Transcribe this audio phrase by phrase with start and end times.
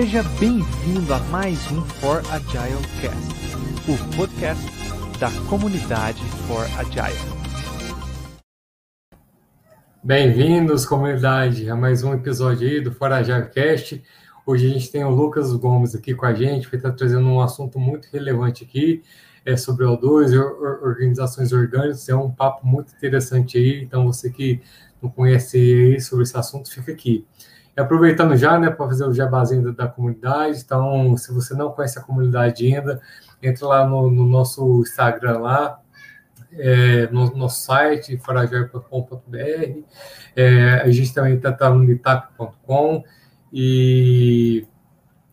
[0.00, 3.34] Seja bem-vindo a mais um For Agile Cast,
[3.88, 4.64] o podcast
[5.18, 7.18] da comunidade For Agile.
[10.04, 14.00] Bem-vindos, comunidade, a mais um episódio aí do For Agile Cast.
[14.46, 17.40] Hoje a gente tem o Lucas Gomes aqui com a gente, que está trazendo um
[17.40, 19.02] assunto muito relevante aqui,
[19.44, 22.08] é sobre O2 e organizações orgânicas.
[22.08, 24.60] É um papo muito interessante aí, então você que
[25.02, 27.26] não conhece aí sobre esse assunto, fica aqui.
[27.78, 31.98] Aproveitando já, né, para fazer o jabazinho da, da, comunidade, então, se você não conhece
[31.98, 33.00] a comunidade ainda,
[33.40, 35.80] entre lá no, no nosso Instagram lá,
[36.52, 39.82] é, no nosso site, foragel.com.br,
[40.34, 43.04] é, a gente também está tá no meetup.com
[43.52, 44.66] e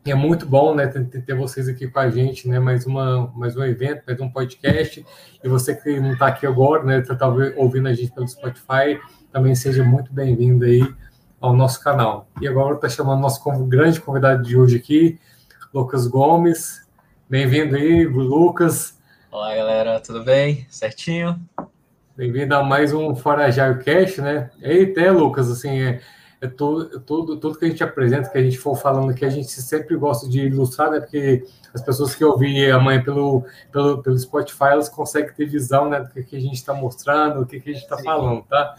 [0.06, 3.58] é muito bom, né, ter, ter, vocês aqui com a gente, né, mais, uma, mais
[3.58, 5.04] um evento, mais um podcast,
[5.44, 9.00] e você que não está aqui agora, né, está tá ouvindo a gente pelo Spotify,
[9.32, 10.82] também seja muito bem-vindo aí
[11.46, 12.28] ao nosso canal.
[12.42, 15.20] E agora está chamando nosso grande convidado de hoje aqui,
[15.72, 16.84] Lucas Gomes.
[17.30, 18.98] Bem-vindo aí, Lucas.
[19.32, 20.66] Olá, galera, tudo bem?
[20.72, 21.40] Certinho?
[22.18, 24.50] Bem-vindo a mais um Fora Agile Cast, né?
[24.60, 26.02] Eita, é, Lucas, assim, é,
[26.42, 29.30] é tudo, tudo, tudo que a gente apresenta, que a gente for falando aqui, a
[29.30, 31.00] gente sempre gosta de ilustrar, né?
[31.00, 36.00] Porque as pessoas que ouvem amanhã pelo, pelo, pelo Spotify, elas conseguem ter visão, né?
[36.00, 38.76] Do que, que a gente está mostrando, do que, que a gente está falando, tá?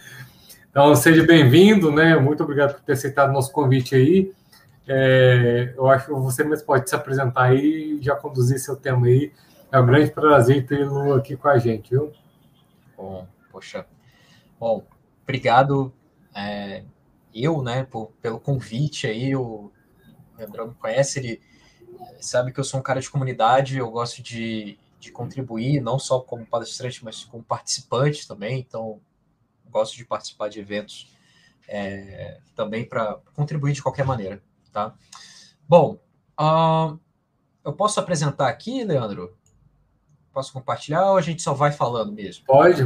[0.79, 2.17] Então, seja bem-vindo, né?
[2.17, 4.31] Muito obrigado por ter aceitado nosso convite aí.
[4.87, 9.07] É, eu acho que você mesmo pode se apresentar aí e já conduzir seu tema
[9.07, 9.33] aí.
[9.73, 12.13] É um grande prazer tê-lo aqui com a gente, viu?
[12.95, 13.87] Bom, poxa.
[14.61, 14.85] Bom,
[15.23, 15.91] obrigado
[16.35, 16.85] é,
[17.35, 19.35] eu, né, por, pelo convite aí.
[19.35, 19.73] O
[20.37, 21.41] Leandro me conhece, ele
[22.21, 26.21] sabe que eu sou um cara de comunidade, eu gosto de, de contribuir, não só
[26.21, 28.59] como palestrante, mas como participante também.
[28.61, 29.01] Então,
[29.71, 31.15] gosto de participar de eventos
[31.69, 34.95] é, também para contribuir de qualquer maneira, tá?
[35.69, 35.99] Bom,
[36.41, 36.99] uh,
[37.65, 39.37] eu posso apresentar aqui, Leandro?
[40.33, 42.45] Posso compartilhar ou a gente só vai falando mesmo?
[42.45, 42.83] Pode,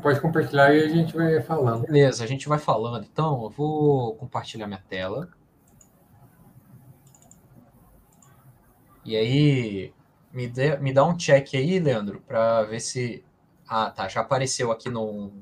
[0.00, 1.82] pode compartilhar e a gente vai falando.
[1.82, 3.04] Beleza, a gente vai falando.
[3.04, 5.28] Então, eu vou compartilhar minha tela.
[9.04, 9.92] E aí,
[10.32, 13.24] me, dê, me dá um check aí, Leandro, para ver se.
[13.66, 14.06] Ah, tá.
[14.06, 15.32] Já apareceu aqui no,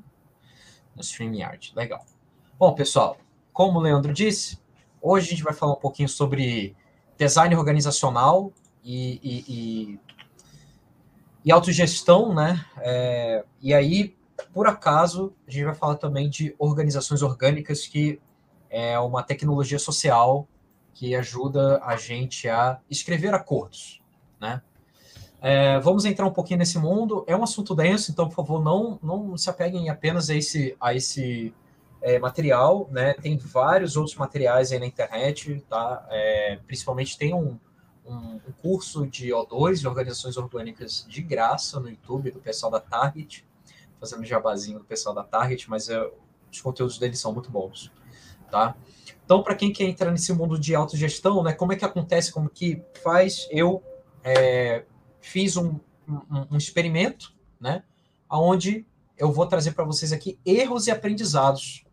[1.01, 1.73] no StreamYard.
[1.75, 2.05] Legal.
[2.59, 3.17] Bom, pessoal,
[3.53, 4.59] como o Leandro disse,
[5.01, 6.77] hoje a gente vai falar um pouquinho sobre
[7.19, 8.53] design organizacional
[8.85, 10.01] e, e, e,
[11.47, 12.65] e autogestão, né?
[12.79, 14.15] É, e aí,
[14.53, 18.21] por acaso, a gente vai falar também de organizações orgânicas, que
[18.69, 20.47] é uma tecnologia social
[20.93, 24.03] que ajuda a gente a escrever acordos,
[24.39, 24.63] né?
[25.43, 27.25] É, vamos entrar um pouquinho nesse mundo.
[27.27, 30.95] É um assunto denso, então, por favor, não, não se apeguem apenas a esse, a
[30.95, 31.55] esse
[32.03, 32.89] é, material.
[32.91, 33.15] Né?
[33.15, 36.07] Tem vários outros materiais aí na internet, tá?
[36.11, 37.59] É, principalmente tem um,
[38.05, 42.81] um, um, curso de O2, de organizações orgânicas, de graça no YouTube, do pessoal da
[42.81, 43.47] Target,
[43.99, 46.11] fazendo jabazinho do pessoal da Target, mas é,
[46.53, 47.91] os conteúdos deles são muito bons.
[48.51, 48.75] Tá?
[49.25, 52.51] Então, para quem quer entrar nesse mundo de autogestão, né, como é que acontece, como
[52.51, 53.81] que faz, eu
[54.25, 54.85] é,
[55.21, 57.85] fiz um, um, um experimento, né?
[58.29, 58.87] Onde
[59.17, 61.85] eu vou trazer para vocês aqui erros e aprendizados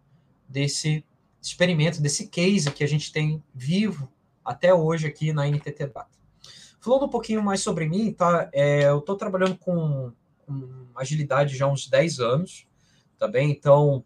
[0.47, 1.03] desse
[1.41, 4.11] experimento, desse case que a gente tem vivo
[4.43, 6.17] até hoje aqui na NTT Data.
[6.79, 8.49] Falando um pouquinho mais sobre mim, tá?
[8.53, 10.13] É, eu estou trabalhando com,
[10.45, 12.65] com, agilidade já há uns 10 anos,
[13.17, 13.51] tá bem?
[13.51, 14.05] Então,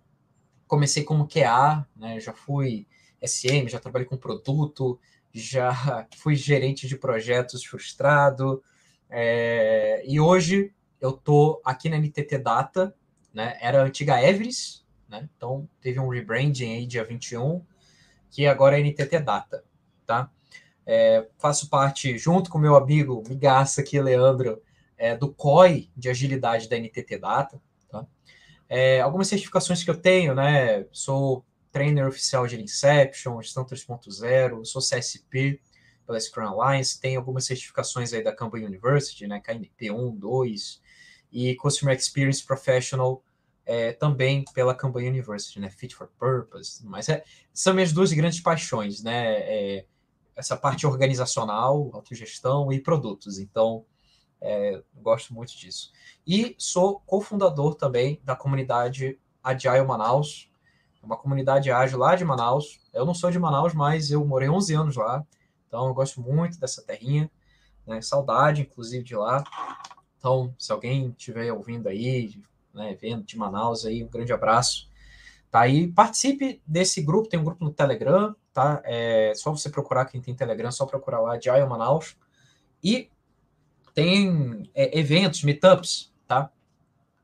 [0.68, 2.20] comecei como QA, né?
[2.20, 2.88] Já fui
[3.24, 5.00] SM, já trabalhei com produto,
[5.32, 8.64] já fui gerente de projetos frustrado,
[9.12, 12.96] é, e hoje eu tô aqui na NTT Data,
[13.34, 13.58] né?
[13.60, 15.28] Era a antiga Everest, né?
[15.36, 17.62] Então teve um rebranding aí dia 21,
[18.30, 19.66] que agora é NTT Data,
[20.06, 20.32] tá?
[20.86, 24.62] É, faço parte, junto com meu amigo Migaça aqui, Leandro,
[24.98, 28.08] é, do COI de agilidade da NTT Data, tá?
[28.70, 30.86] É, algumas certificações que eu tenho, né?
[30.92, 35.60] Sou trainer oficial de Inception, gestão 3.0, sou CSP,
[36.12, 40.82] pela Scrum Alliance, tem algumas certificações aí da Kanban University, né, KNP 1, 2,
[41.32, 43.24] e Customer Experience Professional
[43.66, 47.24] é, também pela Kanban University, né, Fit for Purpose, mas é,
[47.54, 49.86] são minhas duas grandes paixões, né, é,
[50.36, 53.86] essa parte organizacional, autogestão e produtos, então
[54.42, 55.92] é, gosto muito disso.
[56.28, 60.52] E sou cofundador também da comunidade Agile Manaus,
[61.04, 62.80] uma comunidade ágil lá de Manaus.
[62.94, 65.26] Eu não sou de Manaus, mas eu morei 11 anos lá.
[65.72, 67.32] Então, eu gosto muito dessa terrinha,
[67.88, 68.02] né?
[68.02, 69.42] Saudade, inclusive, de lá.
[70.18, 74.90] Então, se alguém estiver ouvindo aí, né, vendo de Manaus aí, um grande abraço.
[75.50, 78.82] Tá aí, participe desse grupo, tem um grupo no Telegram, tá?
[78.84, 82.18] É só você procurar, quem tem Telegram, só procurar lá, Agile Manaus.
[82.84, 83.10] E
[83.94, 86.52] tem é, eventos, meetups, tá?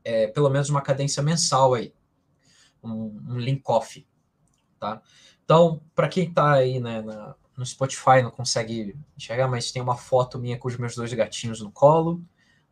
[0.02, 1.92] É, pelo menos uma cadência mensal aí.
[2.82, 4.06] Um, um link off,
[4.80, 5.02] tá?
[5.44, 9.96] Então, para quem está aí né, na, no Spotify, não consegue enxergar, mas tem uma
[9.96, 12.22] foto minha com os meus dois gatinhos no colo,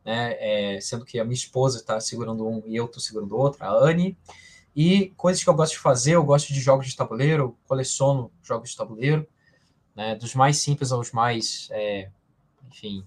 [0.04, 0.36] né?
[0.38, 3.68] É, sendo que a minha esposa está segurando um e eu estou segurando outro, a
[3.68, 4.16] Anne.
[4.74, 8.70] E coisas que eu gosto de fazer, eu gosto de jogos de tabuleiro, coleciono jogos
[8.70, 9.26] de tabuleiro,
[9.94, 10.14] né?
[10.14, 12.10] Dos mais simples aos mais, é,
[12.70, 13.04] enfim,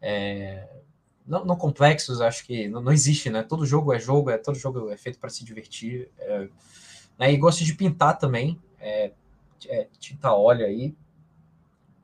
[0.00, 0.68] é,
[1.24, 3.44] não, não, complexos, acho que não, não, existe, né?
[3.44, 6.10] Todo jogo é jogo, é todo jogo é feito para se divertir.
[6.18, 6.48] É,
[7.16, 7.32] né?
[7.32, 9.12] E gosto de pintar também, é,
[9.68, 10.96] é, tinta óleo aí,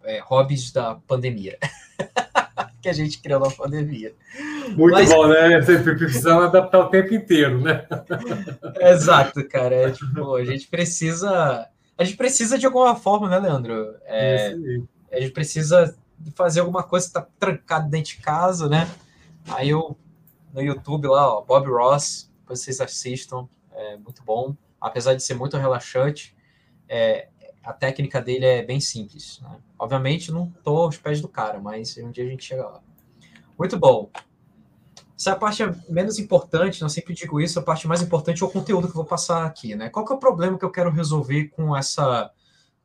[0.08, 1.58] é, hobbies da pandemia.
[2.80, 4.14] que a gente criou na pandemia.
[4.76, 5.10] Muito Mas...
[5.10, 5.60] bom, né?
[5.60, 7.86] Você precisando adaptar o tempo inteiro, né?
[8.80, 9.74] Exato, cara.
[9.74, 11.68] É, tipo, a gente precisa.
[11.96, 13.94] A gente precisa de alguma forma, né, Leandro?
[14.04, 14.54] É,
[15.12, 15.96] a gente precisa
[16.34, 18.88] fazer alguma coisa, tá trancado dentro de casa, né?
[19.48, 19.96] Aí eu
[20.52, 24.56] no YouTube lá, ó, Bob Ross, vocês assistam, é muito bom.
[24.80, 26.36] Apesar de ser muito relaxante,
[26.88, 27.28] é,
[27.62, 29.40] a técnica dele é bem simples.
[29.40, 29.58] Né?
[29.78, 32.80] Obviamente, não tô aos pés do cara, mas um dia a gente chega lá.
[33.58, 34.10] Muito bom.
[35.18, 38.46] Essa é a parte menos importante, não sempre digo isso, a parte mais importante é
[38.46, 39.88] o conteúdo que eu vou passar aqui, né?
[39.88, 42.30] Qual que é o problema que eu quero resolver com essa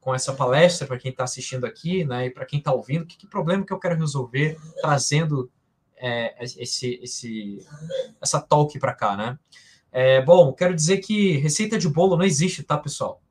[0.01, 2.25] com essa palestra para quem está assistindo aqui, né?
[2.25, 5.49] E para quem está ouvindo, que, que problema que eu quero resolver trazendo
[5.95, 7.65] é, esse, esse,
[8.19, 9.39] essa talk para cá, né?
[9.91, 13.21] É, bom, quero dizer que receita de bolo não existe, tá, pessoal?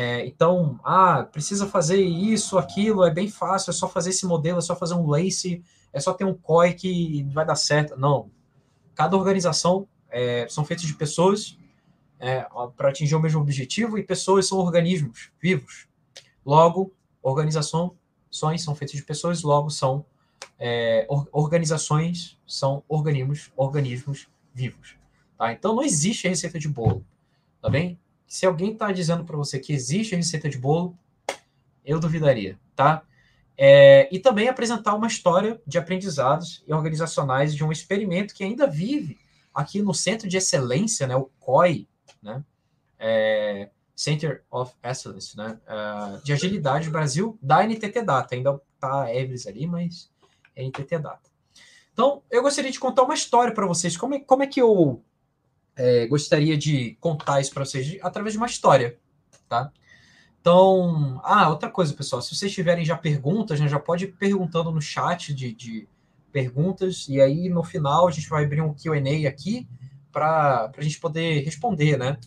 [0.00, 4.58] É, então, ah, precisa fazer isso, aquilo, é bem fácil, é só fazer esse modelo,
[4.58, 5.60] é só fazer um lace,
[5.92, 7.98] é só ter um COI que vai dar certo.
[7.98, 8.30] Não.
[8.94, 11.58] Cada organização é, são feitas de pessoas
[12.20, 12.46] é,
[12.76, 15.88] para atingir o mesmo objetivo e pessoas são organismos vivos.
[16.46, 17.92] Logo, organizações
[18.62, 20.06] são feitas de pessoas, logo são
[20.60, 24.94] é, organizações são organismos, organismos vivos.
[25.36, 25.52] Tá?
[25.52, 27.04] Então não existe receita de bolo,
[27.60, 27.98] tá bem?
[28.28, 30.96] Se alguém está dizendo para você que existe receita de bolo,
[31.84, 33.02] eu duvidaria, tá?
[33.56, 38.66] É, e também apresentar uma história de aprendizados e organizacionais de um experimento que ainda
[38.66, 39.18] vive
[39.52, 41.88] aqui no Centro de Excelência, né, o COI,
[42.22, 42.44] né,
[42.98, 48.36] é, Center of Excellence, né, uh, de Agilidade Brasil, da NTT Data.
[48.36, 50.08] Ainda está a Everest ali, mas
[50.54, 51.28] é NTT Data.
[51.92, 53.96] Então, eu gostaria de contar uma história para vocês.
[53.96, 55.02] Como é, como é que eu
[55.78, 57.96] é, gostaria de contar isso para vocês?
[58.02, 58.98] Através de uma história,
[59.48, 59.72] tá?
[60.40, 64.72] Então, ah, outra coisa, pessoal, se vocês tiverem já perguntas, né, já pode ir perguntando
[64.72, 65.88] no chat de, de
[66.32, 69.68] perguntas, e aí no final a gente vai abrir um QA aqui
[70.10, 72.18] para a gente poder responder, né?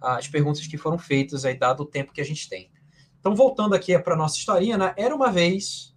[0.00, 2.70] As perguntas que foram feitas aí, dado o tempo que a gente tem.
[3.18, 4.94] Então, voltando aqui para a nossa historinha, né?
[4.96, 5.94] Era uma vez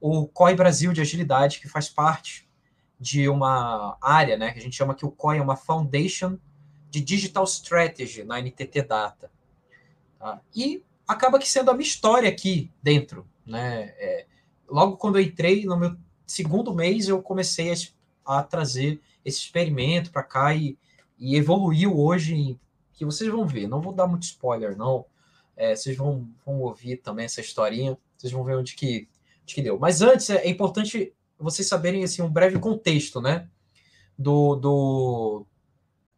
[0.00, 2.45] o COI Brasil de Agilidade, que faz parte
[2.98, 4.52] de uma área, né?
[4.52, 6.38] Que a gente chama que o COI é uma Foundation
[6.90, 9.30] de Digital Strategy na NTT Data.
[10.18, 10.40] Tá?
[10.54, 13.94] E acaba que sendo a minha história aqui dentro, né?
[13.98, 14.26] É,
[14.68, 20.10] logo quando eu entrei, no meu segundo mês, eu comecei a, a trazer esse experimento
[20.10, 20.76] para cá e,
[21.18, 22.58] e, evoluiu hoje,
[22.92, 23.68] que vocês vão ver.
[23.68, 25.04] Não vou dar muito spoiler, não.
[25.56, 29.08] É, vocês vão, vão ouvir também essa historinha, vocês vão ver onde que,
[29.42, 29.78] onde que deu.
[29.78, 33.48] Mas antes, é, é importante vocês saberem assim, um breve contexto, né?
[34.18, 35.46] Do, do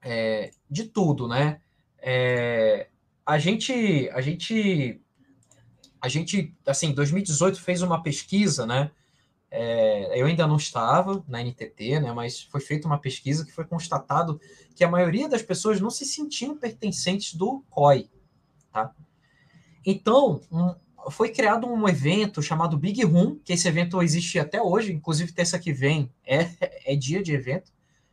[0.02, 1.60] é, de tudo, né?
[1.98, 2.88] É,
[3.26, 5.00] a gente, a gente,
[6.00, 8.90] a gente, assim, 2018 fez uma pesquisa, né?
[9.50, 12.12] É, eu ainda não estava na NTT, né?
[12.12, 14.40] Mas foi feita uma pesquisa que foi constatado
[14.74, 18.08] que a maioria das pessoas não se sentiam pertencentes do COI,
[18.72, 18.94] tá?
[19.84, 20.40] Então,
[21.10, 25.58] foi criado um evento chamado Big Room, que esse evento existe até hoje, inclusive terça
[25.58, 26.50] que vem é,
[26.84, 27.72] é dia de evento,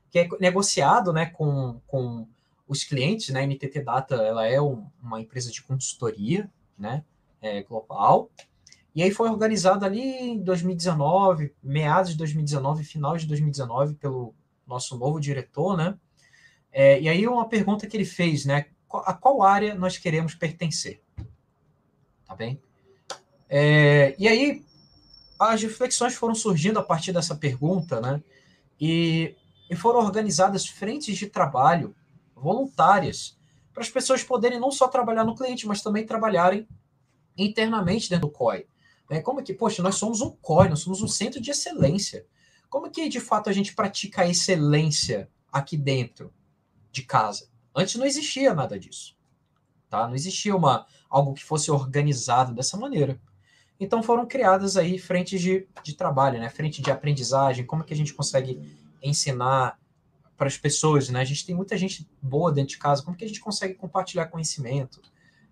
[0.09, 2.27] que é negociado, né, com, com
[2.67, 3.41] os clientes, né?
[3.41, 7.03] A NTT Data ela é um, uma empresa de consultoria, né?
[7.41, 8.31] É, global.
[8.93, 14.33] E aí foi organizado ali em 2019, meados de 2019, final de 2019, pelo
[14.65, 15.97] nosso novo diretor, né?
[16.71, 18.65] É, e aí uma pergunta que ele fez, né?
[18.91, 21.01] A qual área nós queremos pertencer?
[22.25, 22.59] Tá bem?
[23.49, 24.65] É, e aí
[25.39, 28.21] as reflexões foram surgindo a partir dessa pergunta, né?
[28.79, 29.35] E,
[29.69, 31.95] e foram organizadas frentes de trabalho
[32.35, 33.37] voluntárias,
[33.73, 36.67] para as pessoas poderem não só trabalhar no cliente, mas também trabalharem
[37.37, 38.65] internamente dentro do COI.
[39.09, 39.21] Né?
[39.21, 42.25] Como é que, poxa, nós somos um COI, nós somos um centro de excelência.
[42.69, 46.33] Como é que, de fato, a gente pratica a excelência aqui dentro
[46.91, 47.49] de casa?
[47.75, 49.15] Antes não existia nada disso.
[49.89, 50.07] tá?
[50.07, 53.19] Não existia uma, algo que fosse organizado dessa maneira.
[53.79, 56.49] Então foram criadas aí frentes de, de trabalho, né?
[56.49, 58.61] Frente de aprendizagem, como que a gente consegue
[59.01, 59.77] ensinar
[60.37, 61.21] para as pessoas, né?
[61.21, 64.27] A gente tem muita gente boa dentro de casa, como que a gente consegue compartilhar
[64.27, 65.01] conhecimento?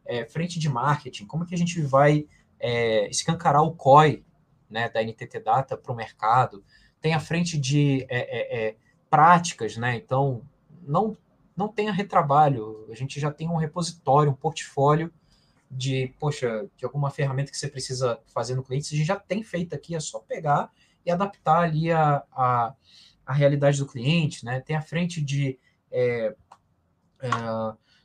[0.05, 2.27] É, frente de marketing, como que a gente vai
[2.59, 4.23] é, escancarar o COI,
[4.69, 6.63] né, da NTT Data para o mercado?
[6.99, 8.75] Tem a frente de é, é, é,
[9.09, 9.95] práticas, né?
[9.95, 10.41] Então,
[10.81, 11.17] não,
[11.55, 15.11] não tenha retrabalho, a gente já tem um repositório, um portfólio
[15.75, 19.43] de, poxa, de alguma ferramenta que você precisa fazer no cliente, a gente já tem
[19.43, 20.71] feito aqui, é só pegar
[21.05, 22.73] e adaptar ali a, a,
[23.25, 24.61] a realidade do cliente, né?
[24.61, 25.59] Tem a frente de,
[25.91, 26.35] é,
[27.19, 27.29] é,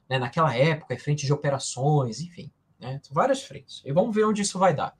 [0.08, 3.00] né, naquela época, a frente de operações, enfim, né?
[3.10, 3.82] Várias frentes.
[3.84, 4.96] E vamos ver onde isso vai dar.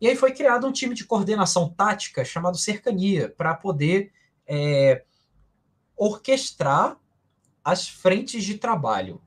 [0.00, 4.12] E aí foi criado um time de coordenação tática chamado Cercania, para poder
[4.46, 5.04] é,
[5.96, 6.98] orquestrar
[7.62, 9.22] as frentes de trabalho.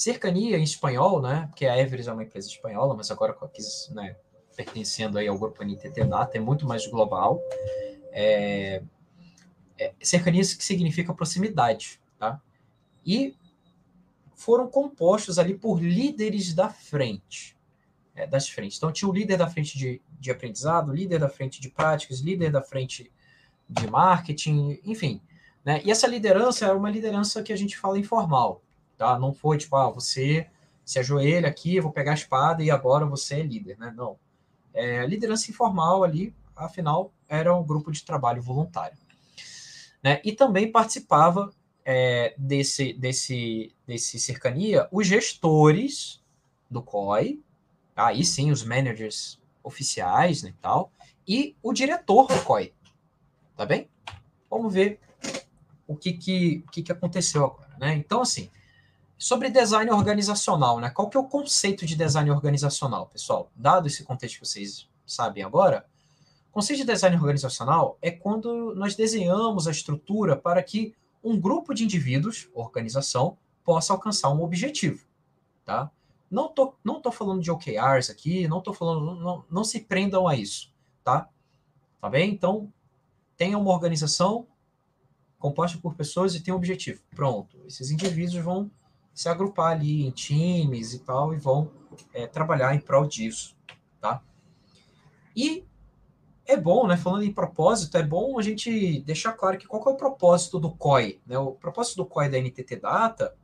[0.00, 1.46] Cercania em espanhol, né?
[1.50, 3.36] Porque a Everest é uma empresa espanhola, mas agora
[3.90, 4.16] né,
[4.56, 7.38] pertencendo aí ao grupo NTT Data, é muito mais global.
[8.10, 8.82] É,
[9.78, 12.40] é, cercania que significa proximidade, tá?
[13.04, 13.36] E
[14.34, 17.54] foram compostos ali por líderes da frente,
[18.14, 18.78] é, das frentes.
[18.78, 22.50] Então tinha o líder da frente de, de aprendizado, líder da frente de práticas, líder
[22.50, 23.12] da frente
[23.68, 25.20] de marketing, enfim.
[25.62, 25.82] Né?
[25.84, 28.62] E essa liderança é uma liderança que a gente fala informal.
[29.00, 29.18] Tá?
[29.18, 30.46] Não foi tipo, ah, você
[30.84, 33.90] se ajoelha aqui, eu vou pegar a espada e agora você é líder, né?
[33.96, 34.18] Não.
[34.74, 38.98] É, liderança informal ali, afinal, era um grupo de trabalho voluntário.
[40.02, 40.20] Né?
[40.22, 41.50] E também participava
[41.82, 46.22] é, desse, desse, desse cercania os gestores
[46.70, 47.40] do COI,
[47.94, 48.08] tá?
[48.08, 50.92] aí sim, os managers oficiais né, e tal,
[51.26, 52.74] e o diretor do COI.
[53.56, 53.88] Tá bem?
[54.50, 55.00] Vamos ver
[55.86, 57.70] o que, que, que, que aconteceu agora.
[57.78, 57.94] Né?
[57.94, 58.50] Então, assim,
[59.20, 60.88] Sobre design organizacional, né?
[60.88, 63.50] Qual que é o conceito de design organizacional, pessoal?
[63.54, 65.84] Dado esse contexto que vocês sabem agora,
[66.48, 71.74] o conceito de design organizacional é quando nós desenhamos a estrutura para que um grupo
[71.74, 75.04] de indivíduos, organização, possa alcançar um objetivo,
[75.66, 75.90] tá?
[76.30, 80.26] Não tô, não tô falando de OKRs aqui, não tô falando, não, não se prendam
[80.26, 80.72] a isso,
[81.04, 81.28] tá?
[82.00, 82.30] Tá bem?
[82.30, 82.72] Então,
[83.36, 84.46] tenha uma organização
[85.38, 87.02] composta por pessoas e tem um objetivo.
[87.14, 87.58] Pronto.
[87.66, 88.70] Esses indivíduos vão
[89.14, 91.70] se agrupar ali em times e tal e vão
[92.12, 93.56] é, trabalhar em prol disso,
[94.00, 94.22] tá?
[95.36, 95.64] E
[96.46, 96.96] é bom, né?
[96.96, 100.58] Falando em propósito, é bom a gente deixar claro que qual que é o propósito
[100.58, 101.38] do COI, né?
[101.38, 103.36] O propósito do COI da NTT Data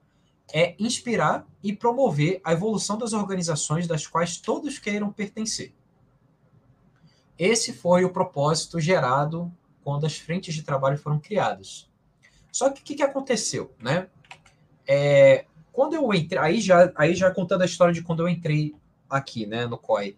[0.53, 5.75] é inspirar e promover a evolução das organizações das quais todos queiram pertencer.
[7.39, 9.53] Esse foi o propósito gerado
[9.85, 11.89] quando as frentes de trabalho foram criadas.
[12.51, 14.09] Só que o que, que aconteceu, né?
[14.87, 15.45] É,
[15.77, 18.75] quando eu entrei, aí já, aí já contando a história de quando eu entrei
[19.11, 20.17] aqui, né, no COI,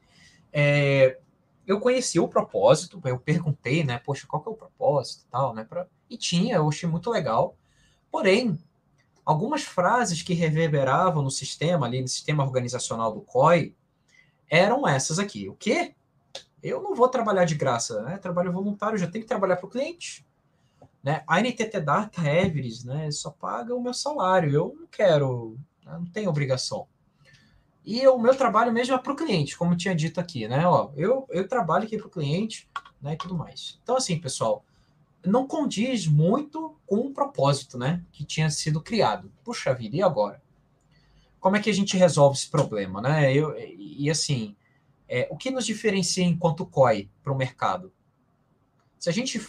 [0.53, 1.19] é,
[1.67, 5.53] eu conheci o propósito, eu perguntei, né, poxa, qual que é o propósito e tal,
[5.53, 7.57] né, pra, e tinha, eu achei muito legal,
[8.09, 8.57] porém,
[9.25, 13.75] algumas frases que reverberavam no sistema, ali no sistema organizacional do COI,
[14.49, 15.93] eram essas aqui, o quê?
[16.63, 19.71] Eu não vou trabalhar de graça, né, trabalho voluntário, já tenho que trabalhar para o
[19.71, 20.25] cliente,
[21.09, 21.23] né?
[21.27, 26.05] A NTT Data Everest né, só paga o meu salário, eu não quero, né, não
[26.05, 26.87] tenho obrigação.
[27.83, 30.67] E o meu trabalho mesmo é para o cliente, como eu tinha dito aqui, né?
[30.67, 32.69] Ó, eu, eu trabalho aqui para o cliente
[33.01, 33.81] né, e tudo mais.
[33.83, 34.63] Então, assim, pessoal,
[35.25, 39.33] não condiz muito com o propósito né, que tinha sido criado.
[39.43, 40.43] Puxa vida, e agora?
[41.41, 43.01] Como é que a gente resolve esse problema?
[43.01, 43.33] Né?
[43.33, 44.55] Eu, e assim,
[45.09, 47.91] é, o que nos diferencia enquanto COI para o mercado?
[48.99, 49.41] Se a gente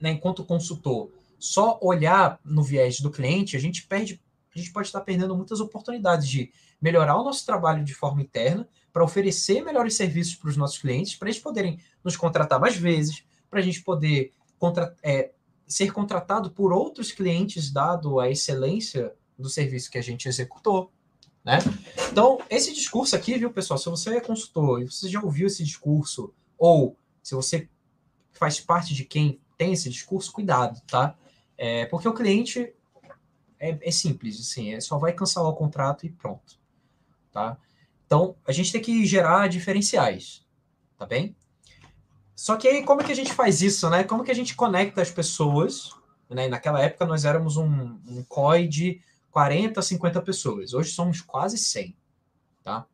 [0.00, 4.20] né, enquanto consultor, só olhar no viés do cliente, a gente perde,
[4.54, 8.66] a gente pode estar perdendo muitas oportunidades de melhorar o nosso trabalho de forma interna,
[8.92, 13.22] para oferecer melhores serviços para os nossos clientes, para eles poderem nos contratar mais vezes,
[13.48, 15.30] para a gente poder contra, é,
[15.66, 20.90] ser contratado por outros clientes, dado a excelência do serviço que a gente executou.
[21.44, 21.58] Né?
[22.10, 23.78] Então, esse discurso aqui, viu, pessoal?
[23.78, 27.68] Se você é consultor e você já ouviu esse discurso, ou se você
[28.32, 31.14] faz parte de quem tem esse discurso, cuidado, tá?
[31.58, 32.72] É, porque o cliente
[33.58, 36.58] é, é simples, assim, é, só vai cancelar o contrato e pronto,
[37.30, 37.58] tá?
[38.06, 40.46] Então, a gente tem que gerar diferenciais,
[40.96, 41.36] tá bem?
[42.34, 44.02] Só que aí, como é que a gente faz isso, né?
[44.02, 45.90] Como que a gente conecta as pessoas?
[46.30, 46.48] Né?
[46.48, 50.72] Naquela época, nós éramos um, um COI de 40, 50 pessoas.
[50.72, 51.94] Hoje somos quase 100,
[52.62, 52.86] tá?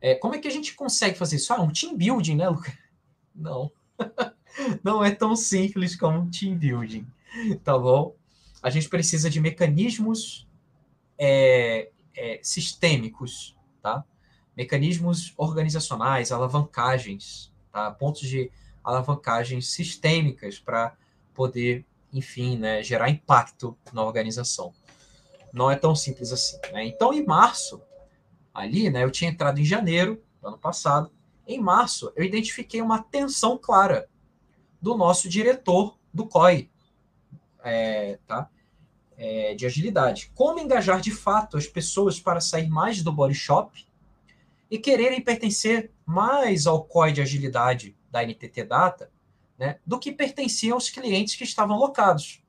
[0.00, 1.52] É, como é que a gente consegue fazer isso?
[1.52, 2.74] Ah, um team building, né, Lucas?
[3.32, 3.70] Não.
[4.82, 7.06] não é tão simples como team building,
[7.64, 8.14] tá bom?
[8.62, 10.46] A gente precisa de mecanismos
[11.18, 14.04] é, é, sistêmicos, tá?
[14.56, 17.90] Mecanismos organizacionais, alavancagens, tá?
[17.90, 18.50] Pontos de
[18.84, 20.96] alavancagens sistêmicas para
[21.34, 24.74] poder, enfim, né, gerar impacto na organização.
[25.52, 26.58] Não é tão simples assim.
[26.72, 26.86] Né?
[26.86, 27.80] Então, em março,
[28.52, 31.10] ali, né, eu tinha entrado em janeiro do ano passado.
[31.46, 34.08] Em março, eu identifiquei uma tensão clara
[34.82, 36.68] do nosso diretor do COI,
[37.62, 38.50] é, tá?
[39.16, 40.32] É, de agilidade.
[40.34, 43.86] Como engajar de fato as pessoas para sair mais do body shop
[44.68, 49.12] e quererem pertencer mais ao COI de agilidade da NTT Data
[49.56, 52.42] né, do que pertenciam aos clientes que estavam locados.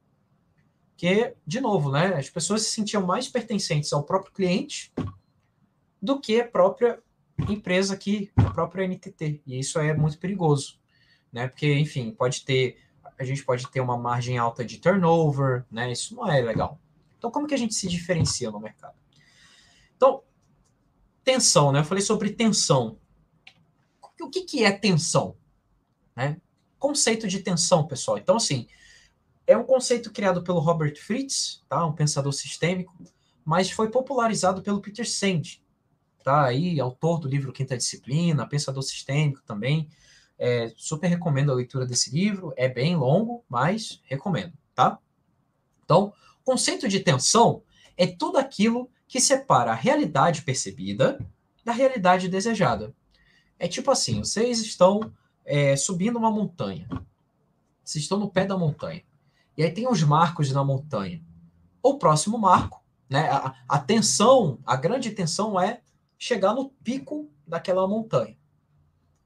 [0.97, 4.91] Que, de novo, né, as pessoas se sentiam mais pertencentes ao próprio cliente
[6.01, 6.99] do que a própria
[7.47, 9.41] empresa aqui, a própria NTT.
[9.45, 10.79] E isso é muito perigoso,
[11.33, 11.47] né?
[11.47, 12.77] Porque, enfim, pode ter
[13.17, 15.91] a gente pode ter uma margem alta de turnover, né?
[15.91, 16.79] Isso não é legal.
[17.17, 18.95] Então, como que a gente se diferencia no mercado?
[19.95, 20.23] Então,
[21.23, 21.79] tensão, né?
[21.79, 22.97] Eu falei sobre tensão.
[24.21, 25.35] O que, que é tensão?
[26.15, 26.37] Né?
[26.79, 28.17] Conceito de tensão, pessoal.
[28.17, 28.67] Então, assim,
[29.45, 31.85] é um conceito criado pelo Robert Fritz, tá?
[31.85, 32.93] um pensador sistêmico,
[33.43, 35.61] mas foi popularizado pelo Peter Sand,
[36.23, 36.45] tá?
[36.45, 39.89] Aí, autor do livro Quinta Disciplina, pensador sistêmico também.
[40.45, 42.53] É, super recomendo a leitura desse livro.
[42.57, 44.99] É bem longo, mas recomendo, tá?
[45.85, 46.11] Então,
[46.43, 47.63] conceito de tensão
[47.95, 51.17] é tudo aquilo que separa a realidade percebida
[51.63, 52.93] da realidade desejada.
[53.57, 55.13] É tipo assim, vocês estão
[55.45, 56.89] é, subindo uma montanha.
[57.81, 59.01] Vocês estão no pé da montanha.
[59.57, 61.23] E aí tem os marcos na montanha.
[61.81, 63.29] O próximo marco, né?
[63.29, 65.79] A, a tensão, a grande tensão é
[66.17, 68.35] chegar no pico daquela montanha.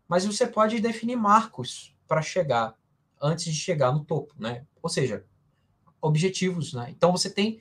[0.07, 2.75] Mas você pode definir marcos para chegar
[3.21, 4.65] antes de chegar no topo, né?
[4.81, 5.25] Ou seja,
[6.01, 6.87] objetivos, né?
[6.89, 7.59] Então você tem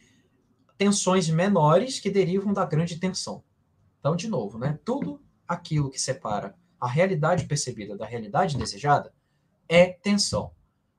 [0.79, 3.43] tensões menores que derivam da grande tensão.
[3.99, 4.79] Então, de novo, né?
[4.85, 9.13] Tudo aquilo que separa a realidade percebida da realidade desejada
[9.69, 10.53] é tensão.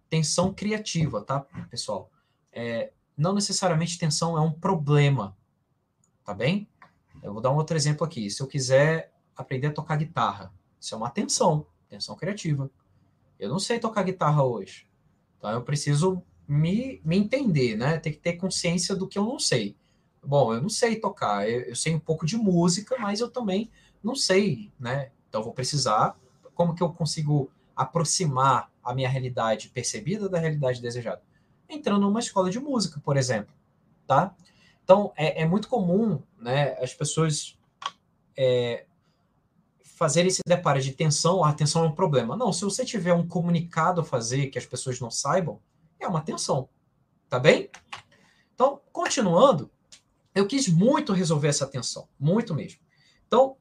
[0.09, 2.09] Tensão criativa, tá, pessoal?
[2.51, 5.37] É, não necessariamente tensão é um problema,
[6.23, 6.67] tá bem?
[7.21, 8.29] Eu vou dar um outro exemplo aqui.
[8.29, 12.69] Se eu quiser aprender a tocar guitarra, isso é uma tensão, tensão criativa.
[13.39, 14.87] Eu não sei tocar guitarra hoje.
[15.37, 17.99] Então eu preciso me, me entender, né?
[17.99, 19.75] Tem que ter consciência do que eu não sei.
[20.23, 23.69] Bom, eu não sei tocar, eu, eu sei um pouco de música, mas eu também
[24.03, 25.11] não sei, né?
[25.29, 26.17] Então, vou precisar.
[26.55, 31.21] Como que eu consigo aproximar a minha realidade percebida da realidade desejada?
[31.69, 33.53] Entrando numa escola de música, por exemplo,
[34.07, 34.35] tá?
[34.83, 37.57] Então, é, é muito comum, né, as pessoas
[38.35, 38.85] é,
[39.97, 42.37] fazerem esse deparo de tensão, a tensão é um problema.
[42.37, 45.59] Não, se você tiver um comunicado a fazer que as pessoas não saibam,
[45.99, 46.69] é uma tensão,
[47.27, 47.71] tá bem?
[48.53, 49.71] Então, continuando,
[50.35, 52.79] eu quis muito resolver essa tensão, muito mesmo.
[53.25, 53.57] Então,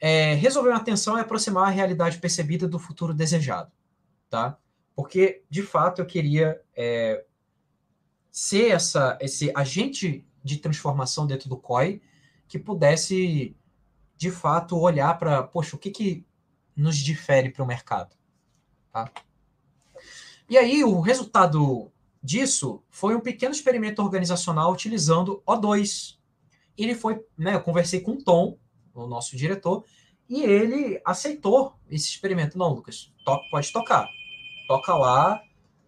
[0.00, 3.70] é, resolver uma tensão é aproximar a realidade percebida do futuro desejado,
[4.30, 4.56] tá?
[4.96, 7.26] Porque, de fato, eu queria é,
[8.30, 12.00] ser essa, esse agente de transformação dentro do COI
[12.48, 13.54] que pudesse,
[14.18, 16.26] de fato, olhar para, poxa, o que, que
[16.76, 18.14] nos difere para o mercado,
[18.92, 19.10] tá?
[20.50, 21.90] E aí, o resultado
[22.22, 26.16] disso foi um pequeno experimento organizacional utilizando O2.
[26.76, 28.58] Ele foi, né, eu conversei com o Tom,
[28.94, 29.84] o nosso diretor,
[30.28, 32.58] e ele aceitou esse experimento.
[32.58, 34.08] Não, Lucas, to pode tocar.
[34.66, 35.40] Toca lá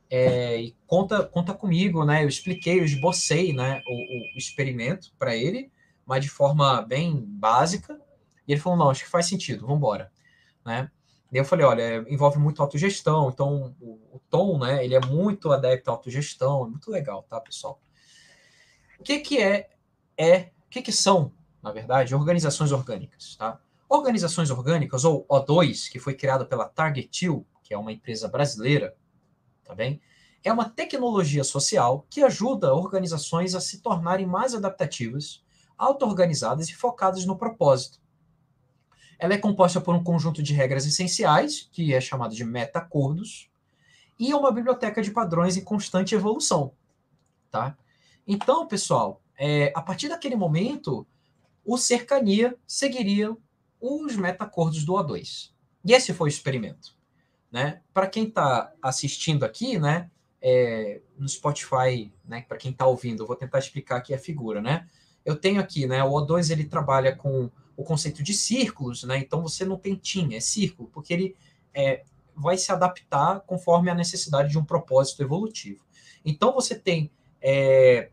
[0.08, 2.22] é, e conta, conta comigo, né?
[2.22, 5.70] Eu expliquei, eu esbocei né, o, o experimento para ele,
[6.06, 8.00] mas de forma bem básica.
[8.50, 10.12] E ele falou, não, acho que faz sentido, vamos embora.
[10.64, 10.90] Né?
[11.30, 15.52] E eu falei, olha, envolve muito autogestão, então o, o Tom, né, ele é muito
[15.52, 17.80] adepto à autogestão, é muito legal, tá, pessoal?
[18.98, 19.70] O que que é,
[20.18, 21.32] é, o que que são
[21.62, 23.36] na verdade, organizações orgânicas.
[23.36, 23.60] Tá?
[23.88, 28.96] Organizações orgânicas, ou O2, que foi criada pela Target 2, que é uma empresa brasileira,
[29.64, 30.00] tá bem?
[30.42, 35.44] É uma tecnologia social que ajuda organizações a se tornarem mais adaptativas,
[35.76, 37.99] auto-organizadas e focadas no propósito.
[39.20, 43.50] Ela é composta por um conjunto de regras essenciais, que é chamado de meta-acordos,
[44.18, 46.72] e é uma biblioteca de padrões em constante evolução.
[47.50, 47.76] Tá?
[48.26, 51.06] Então, pessoal, é, a partir daquele momento,
[51.64, 53.36] o cercania seguiria
[53.78, 55.50] os metacordos do O2.
[55.84, 56.94] E esse foi o experimento.
[57.52, 57.82] Né?
[57.92, 63.26] Para quem está assistindo aqui, né, é, no Spotify, né, para quem está ouvindo, eu
[63.26, 64.62] vou tentar explicar aqui a figura.
[64.62, 64.88] Né?
[65.24, 69.16] Eu tenho aqui, né, o O2 ele trabalha com o conceito de círculos, né?
[69.16, 71.36] então você não tem tim, é círculo, porque ele
[71.72, 72.04] é,
[72.36, 75.82] vai se adaptar conforme a necessidade de um propósito evolutivo.
[76.22, 78.10] Então você tem é,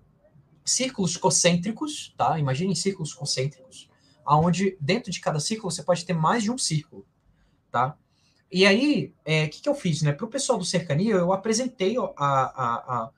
[0.64, 2.40] círculos concêntricos, tá?
[2.40, 3.90] Imaginem círculos concêntricos,
[4.26, 7.06] aonde dentro de cada círculo você pode ter mais de um círculo,
[7.70, 7.98] tá?
[8.50, 10.14] E aí, o é, que, que eu fiz, né?
[10.14, 13.10] Para o pessoal do Cercania, eu apresentei a, a, a,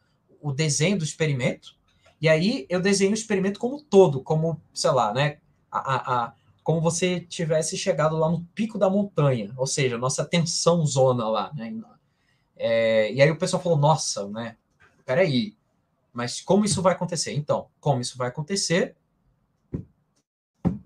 [0.42, 1.78] o desenho do experimento,
[2.20, 5.38] e aí eu desenhei o experimento como todo, como, sei lá, né?
[5.72, 6.34] A, a,
[6.64, 11.52] como você tivesse chegado lá no pico da montanha, ou seja, nossa tensão zona lá,
[11.56, 11.74] né?
[12.56, 14.58] É, e aí o pessoal falou, nossa, né?
[15.06, 15.56] Peraí,
[16.14, 17.34] mas como isso vai acontecer?
[17.34, 18.96] Então, como isso vai acontecer?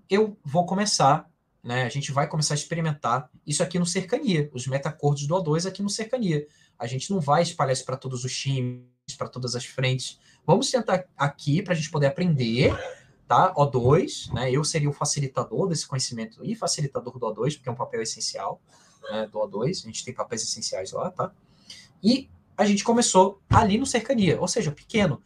[0.08, 1.28] Eu vou começar,
[1.62, 1.82] né?
[1.82, 5.82] A gente vai começar a experimentar isso aqui no Cercania, os metacordos do O2 aqui
[5.82, 6.46] no Cercania.
[6.78, 8.84] A gente não vai espalhar isso para todos os times,
[9.18, 10.18] para todas as frentes.
[10.46, 12.72] Vamos tentar aqui para a gente poder aprender,
[13.26, 13.54] tá?
[13.54, 14.50] O2, né?
[14.50, 18.60] Eu seria o facilitador desse conhecimento e facilitador do O2, porque é um papel essencial
[19.10, 19.84] né, do O2.
[19.84, 21.32] A gente tem papéis essenciais lá, tá?
[22.02, 25.22] E a gente começou ali no cercania, ou seja, pequeno.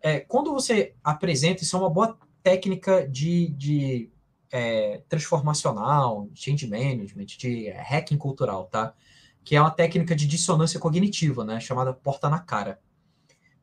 [0.00, 4.10] É, quando você apresenta, isso é uma boa técnica de, de
[4.50, 8.94] é, transformacional, change management, de hacking cultural, tá?
[9.44, 11.60] Que é uma técnica de dissonância cognitiva, né?
[11.60, 12.80] Chamada porta na cara.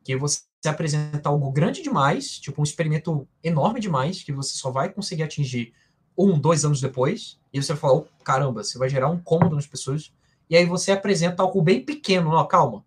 [0.08, 4.90] Que você apresenta algo grande demais, tipo um experimento enorme demais, que você só vai
[4.90, 5.74] conseguir atingir
[6.16, 9.66] um, dois anos depois, e você fala, oh, caramba, você vai gerar um cômodo nas
[9.66, 10.10] pessoas,
[10.48, 12.82] e aí você apresenta algo bem pequeno, não, calma,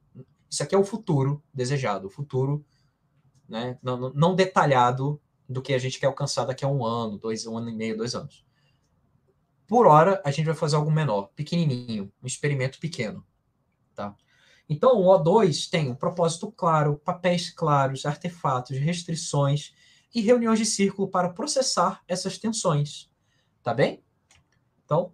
[0.50, 2.66] isso aqui é o futuro desejado, o futuro
[3.48, 7.46] né, não, não detalhado do que a gente quer alcançar daqui a um ano, dois,
[7.46, 8.44] um ano e meio, dois anos.
[9.68, 13.24] Por hora, a gente vai fazer algo menor, pequenininho, um experimento pequeno.
[13.94, 14.16] Tá?
[14.72, 19.74] Então, o O2 tem um propósito claro, papéis claros, artefatos, restrições
[20.16, 23.12] e reuniões de círculo para processar essas tensões.
[23.62, 24.02] Tá bem?
[24.86, 25.12] Então,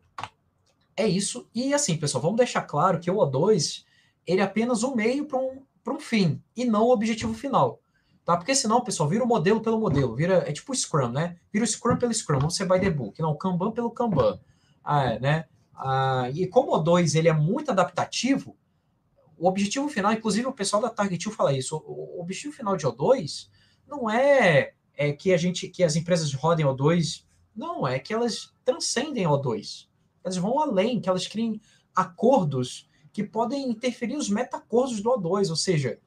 [0.96, 1.50] é isso.
[1.56, 3.84] E assim, pessoal, vamos deixar claro que o O2
[4.28, 7.82] ele é apenas um meio para um, um fim, e não o objetivo final.
[8.24, 8.38] Tá?
[8.38, 11.36] Porque senão, pessoal, vira o modelo pelo modelo, vira, é tipo o Scrum, né?
[11.52, 14.40] Vira o Scrum pelo Scrum, não ser by the book, não, o Kanban pelo Kanban.
[14.84, 15.46] Ah, é, né?
[15.74, 18.56] Ah, e como o 2 ele é muito adaptativo,
[19.38, 23.50] o objetivo final, inclusive o pessoal da Target fala isso, o, objetivo final de O2
[23.88, 27.24] não é, é que a gente, que as empresas rodem O2,
[27.56, 29.88] não, é que elas transcendem O2.
[30.24, 31.62] Elas vão além, que elas criem
[31.96, 36.00] acordos que podem interferir os metacordos do O2, ou seja,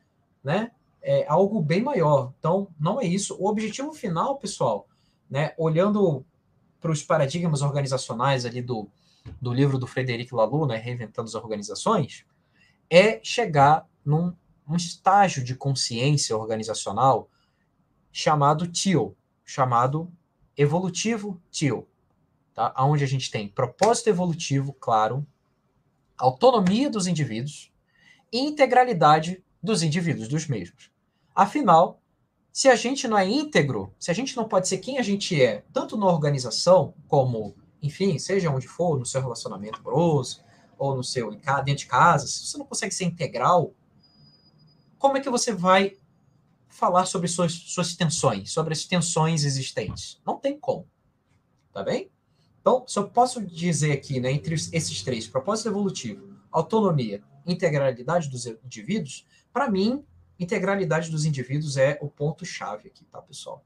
[0.45, 0.71] né,
[1.03, 2.33] é algo bem maior.
[2.39, 3.37] Então, não é isso.
[3.41, 4.87] O objetivo final, pessoal,
[5.29, 6.25] né, olhando
[6.81, 8.89] para os paradigmas organizacionais ali do,
[9.41, 12.25] do livro do Frederic Laloux, né, Reinventando as Organizações,
[12.91, 14.35] é chegar num
[14.69, 17.29] um estágio de consciência organizacional
[18.13, 20.13] chamado TIL, chamado
[20.57, 21.89] evolutivo TIL,
[22.55, 22.75] tá?
[22.79, 25.27] onde a gente tem propósito evolutivo claro,
[26.17, 27.73] autonomia dos indivíduos
[28.33, 30.91] e integralidade dos indivíduos dos mesmos.
[31.35, 32.01] Afinal,
[32.53, 35.41] se a gente não é íntegro, se a gente não pode ser quem a gente
[35.41, 40.43] é, tanto na organização como, enfim, seja onde for, no seu relacionamento amoroso,
[40.81, 43.75] ou no seu dentro de casa, se você não consegue ser integral,
[44.99, 45.99] como é que você vai
[46.69, 50.19] falar sobre suas, suas tensões, sobre as tensões existentes?
[50.27, 50.89] Não tem como.
[51.71, 52.11] Tá bem?
[52.63, 58.47] Então, se eu posso dizer aqui, né, entre esses três, propósito evolutivo, autonomia, integralidade dos
[58.47, 60.03] indivíduos, para mim,
[60.39, 63.63] integralidade dos indivíduos é o ponto-chave aqui, tá, pessoal?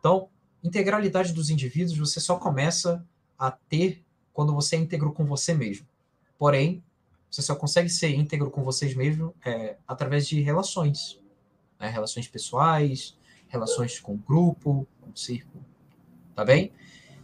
[0.00, 0.28] Então,
[0.62, 3.06] integralidade dos indivíduos você só começa
[3.38, 5.86] a ter quando você é íntegro com você mesmo.
[6.38, 6.82] Porém,
[7.30, 11.20] você só consegue ser íntegro com vocês mesmo é, através de relações.
[11.78, 11.88] Né?
[11.88, 13.16] Relações pessoais,
[13.48, 15.64] relações com o grupo, com o círculo.
[16.34, 16.72] Tá bem?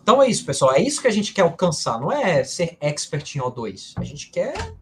[0.03, 0.75] Então é isso, pessoal.
[0.75, 1.99] É isso que a gente quer alcançar.
[1.99, 3.95] Não é ser expert em O2.
[3.97, 4.75] A gente quer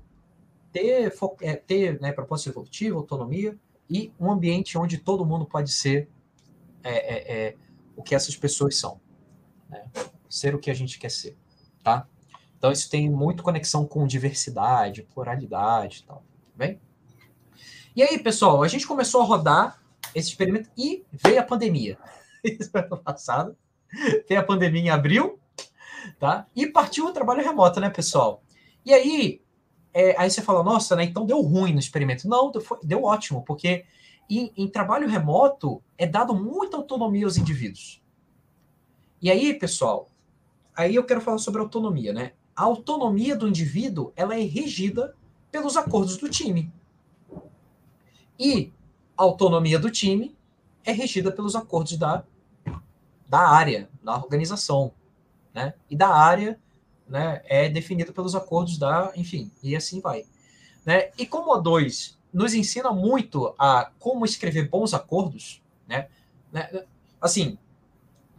[0.73, 3.57] ter, é, ter né, propósito evolutivo, autonomia
[3.89, 6.09] e um ambiente onde todo mundo pode ser
[6.83, 7.57] é, é, é,
[7.95, 9.01] o que essas pessoas são.
[9.69, 9.85] Né?
[10.29, 11.37] Ser o que a gente quer ser.
[11.85, 12.09] Tá?
[12.63, 16.23] Então isso tem muito conexão com diversidade, pluralidade e tal.
[16.55, 16.81] Bem?
[17.97, 19.83] E aí, pessoal, a gente começou a rodar
[20.15, 21.99] esse experimento e veio a pandemia.
[22.45, 23.57] Isso foi ano passado.
[24.29, 25.41] tem a pandemia em abril,
[26.21, 26.47] tá?
[26.55, 28.45] E partiu o trabalho remoto, né, pessoal?
[28.87, 29.43] E aí,
[29.93, 31.03] é, aí você fala, nossa, né?
[31.03, 32.29] Então deu ruim no experimento.
[32.29, 33.85] Não, deu, deu ótimo, porque
[34.31, 38.01] em, em, trabalho remoto é dado muita autonomia aos indivíduos.
[39.21, 40.09] E aí, pessoal,
[40.77, 42.35] aí eu quero falar sobre autonomia, né?
[42.55, 45.15] A autonomia do indivíduo ela é regida
[45.51, 46.73] pelos acordos do time.
[48.39, 48.73] E
[49.17, 50.37] a autonomia do time
[50.85, 52.25] é regida pelos acordos da
[53.29, 54.93] da área, da organização,
[55.55, 55.73] né?
[55.89, 56.61] E da área,
[57.09, 60.27] né, é definida pelos acordos da, enfim, e assim vai.
[60.85, 61.11] Né?
[61.17, 66.09] E como a 2 nos ensina muito a como escrever bons acordos, né?
[66.53, 66.85] Né?
[67.21, 67.57] Assim,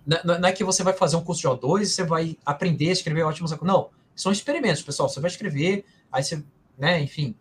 [0.06, 2.94] não é que você vai fazer um curso de O2 e você vai aprender a
[2.94, 3.52] escrever ótimos.
[3.62, 5.10] Não, são experimentos, pessoal.
[5.10, 6.44] Você vai escrever, aí você,
[6.78, 7.36] né, enfim,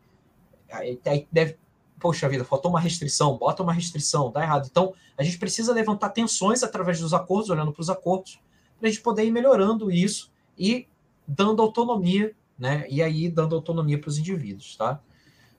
[0.70, 1.56] aí, aí deve,
[1.98, 4.68] poxa vida, faltou uma restrição, bota uma restrição, tá errado.
[4.70, 8.40] Então, a gente precisa levantar tensões através dos acordos, olhando para os acordos,
[8.78, 10.88] para a gente poder ir melhorando isso e
[11.26, 12.84] dando autonomia, né?
[12.88, 15.00] E aí dando autonomia para os indivíduos, tá?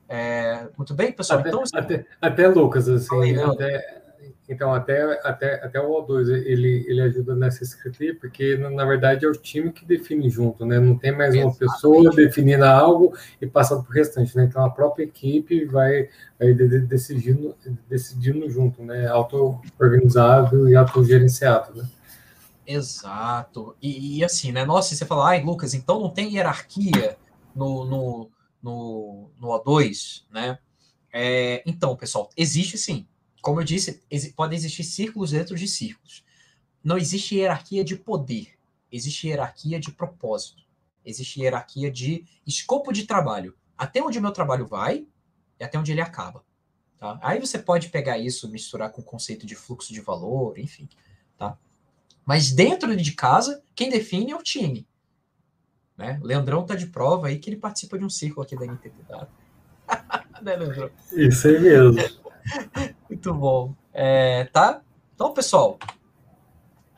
[0.07, 1.39] É, muito bem, pessoal.
[1.39, 4.02] Até, então, até, até Lucas, assim, aí, até,
[4.47, 9.27] então, até, até, até o O2 ele, ele ajuda nessa escrita porque na verdade é
[9.27, 10.79] o time que define junto, né?
[10.79, 14.45] Não tem mais uma pessoa definindo algo e passando para o restante, né?
[14.45, 16.09] Então a própria equipe vai,
[16.39, 17.55] vai decidindo,
[17.87, 19.07] decidindo junto, né?
[19.07, 21.89] Auto-organizável e autogerenciado, né?
[22.65, 23.75] Exato.
[23.81, 24.65] E, e, assim, né?
[24.65, 27.17] Nossa, você fala, ai, Lucas, então não tem hierarquia
[27.55, 28.29] no, no,
[28.61, 30.57] no, no O2, né?
[31.11, 33.05] É, então, pessoal, existe sim
[33.43, 34.01] como eu disse,
[34.37, 36.23] podem existir círculos dentro de círculos.
[36.81, 38.57] Não existe hierarquia de poder,
[38.89, 40.63] existe hierarquia de propósito,
[41.03, 43.53] existe hierarquia de escopo de trabalho.
[43.77, 45.05] Até onde o meu trabalho vai
[45.59, 46.41] e até onde ele acaba.
[46.97, 47.19] Tá?
[47.21, 50.87] Aí você pode pegar isso, misturar com o conceito de fluxo de valor, enfim.
[51.37, 51.57] Tá?
[52.25, 54.87] Mas dentro de casa, quem define é o time.
[55.97, 56.17] Né?
[56.23, 58.95] Leandrão tá de prova aí que ele participa de um círculo aqui da NTT
[60.41, 60.89] né, Leandrão?
[61.11, 62.22] Isso aí mesmo.
[63.09, 63.73] Muito bom.
[63.93, 64.81] É, tá?
[65.13, 65.77] Então, pessoal,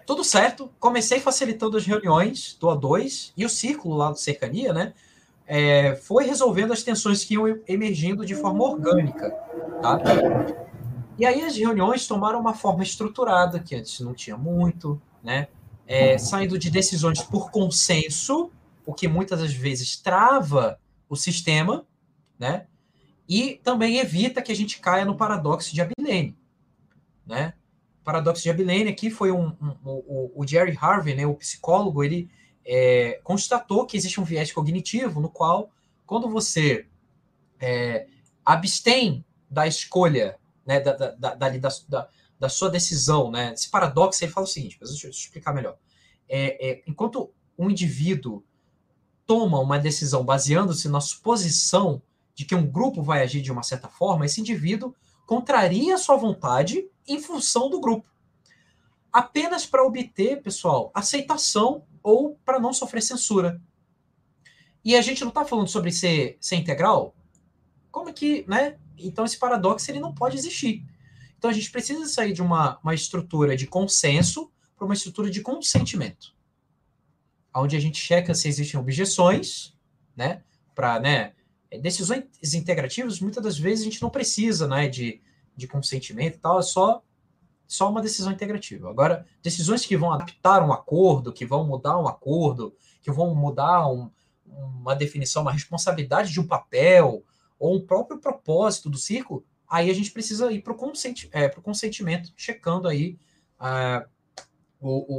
[0.05, 0.69] tudo certo.
[0.79, 4.93] Comecei facilitando as reuniões do A2 e o círculo lá do Cercania, né?
[5.47, 9.29] É, foi resolvendo as tensões que iam emergindo de forma orgânica,
[9.81, 9.99] tá?
[11.17, 15.47] E aí as reuniões tomaram uma forma estruturada, que antes não tinha muito, né?
[15.87, 18.51] É, saindo de decisões por consenso,
[18.85, 21.85] o que muitas das vezes trava o sistema,
[22.39, 22.65] né?
[23.27, 26.37] E também evita que a gente caia no paradoxo de Abilene.
[27.25, 27.53] Né?
[28.01, 32.29] O paradoxo de Abilene aqui foi um, um, o, Jerry Harvey, né, o psicólogo, ele
[32.63, 35.71] é, constatou que existe um viés cognitivo no qual,
[36.05, 36.87] quando você
[37.59, 38.07] é,
[38.45, 42.09] abstém da escolha, né, da, da, da, da,
[42.39, 45.77] da sua decisão, né, esse paradoxo, ele fala o seguinte, deixa eu explicar melhor.
[46.29, 48.43] É, é, enquanto um indivíduo
[49.25, 52.01] toma uma decisão baseando-se na suposição
[52.35, 54.93] de que um grupo vai agir de uma certa forma, esse indivíduo
[55.25, 58.07] contraria a sua vontade em função do grupo.
[59.11, 63.61] Apenas para obter, pessoal, aceitação ou para não sofrer censura.
[64.83, 67.15] E a gente não está falando sobre ser, ser integral?
[67.89, 68.77] Como que, né?
[68.97, 70.85] Então esse paradoxo ele não pode existir.
[71.37, 75.41] Então a gente precisa sair de uma, uma estrutura de consenso para uma estrutura de
[75.41, 76.35] consentimento.
[77.55, 79.73] Onde a gente checa se existem objeções,
[80.15, 80.43] né?
[80.75, 81.33] Para, né?
[81.79, 85.21] Decisões integrativas, muitas das vezes a gente não precisa né, de,
[85.55, 87.01] de consentimento e tal, é só,
[87.67, 88.89] só uma decisão integrativa.
[88.89, 93.87] Agora, decisões que vão adaptar um acordo, que vão mudar um acordo, que vão mudar
[93.87, 94.09] um,
[94.45, 97.23] uma definição, uma responsabilidade de um papel,
[97.59, 101.49] ou um próprio propósito do círculo, aí a gente precisa ir para o consenti é,
[101.49, 103.17] consentimento, checando aí
[103.59, 104.07] uh,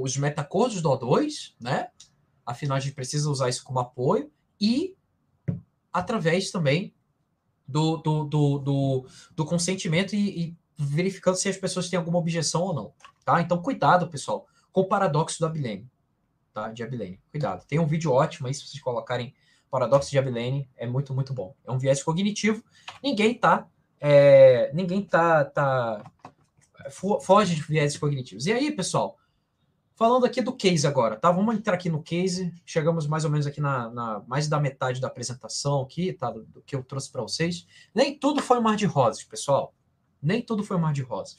[0.02, 1.88] os metacordos do O2, né?
[2.44, 4.95] Afinal, a gente precisa usar isso como apoio e
[5.96, 6.94] através também
[7.66, 12.62] do, do, do, do, do consentimento e, e, verificando se as pessoas têm alguma objeção
[12.62, 12.92] ou não.
[13.24, 13.40] Tá?
[13.40, 15.88] Então, cuidado, pessoal, com o paradoxo do Abilene.
[16.52, 16.70] Tá?
[16.70, 17.18] De Abilene.
[17.30, 17.64] Cuidado.
[17.66, 19.34] Tem um vídeo ótimo aí, se vocês colocarem
[19.70, 21.54] paradoxo de Abilene, é muito, muito bom.
[21.64, 22.62] É um viés cognitivo.
[23.02, 23.66] Ninguém tá.
[23.98, 26.04] É, ninguém tá, tá.
[27.22, 28.44] Foge de viés cognitivos.
[28.44, 29.16] E aí, pessoal,
[29.96, 31.32] Falando aqui do case agora, tá?
[31.32, 32.52] Vamos entrar aqui no case.
[32.66, 36.30] Chegamos mais ou menos aqui na, na mais da metade da apresentação aqui, tá?
[36.30, 37.66] Do, do que eu trouxe para vocês.
[37.94, 39.72] Nem tudo foi um mar de rosas, pessoal.
[40.22, 41.38] Nem tudo foi um mar de rosas,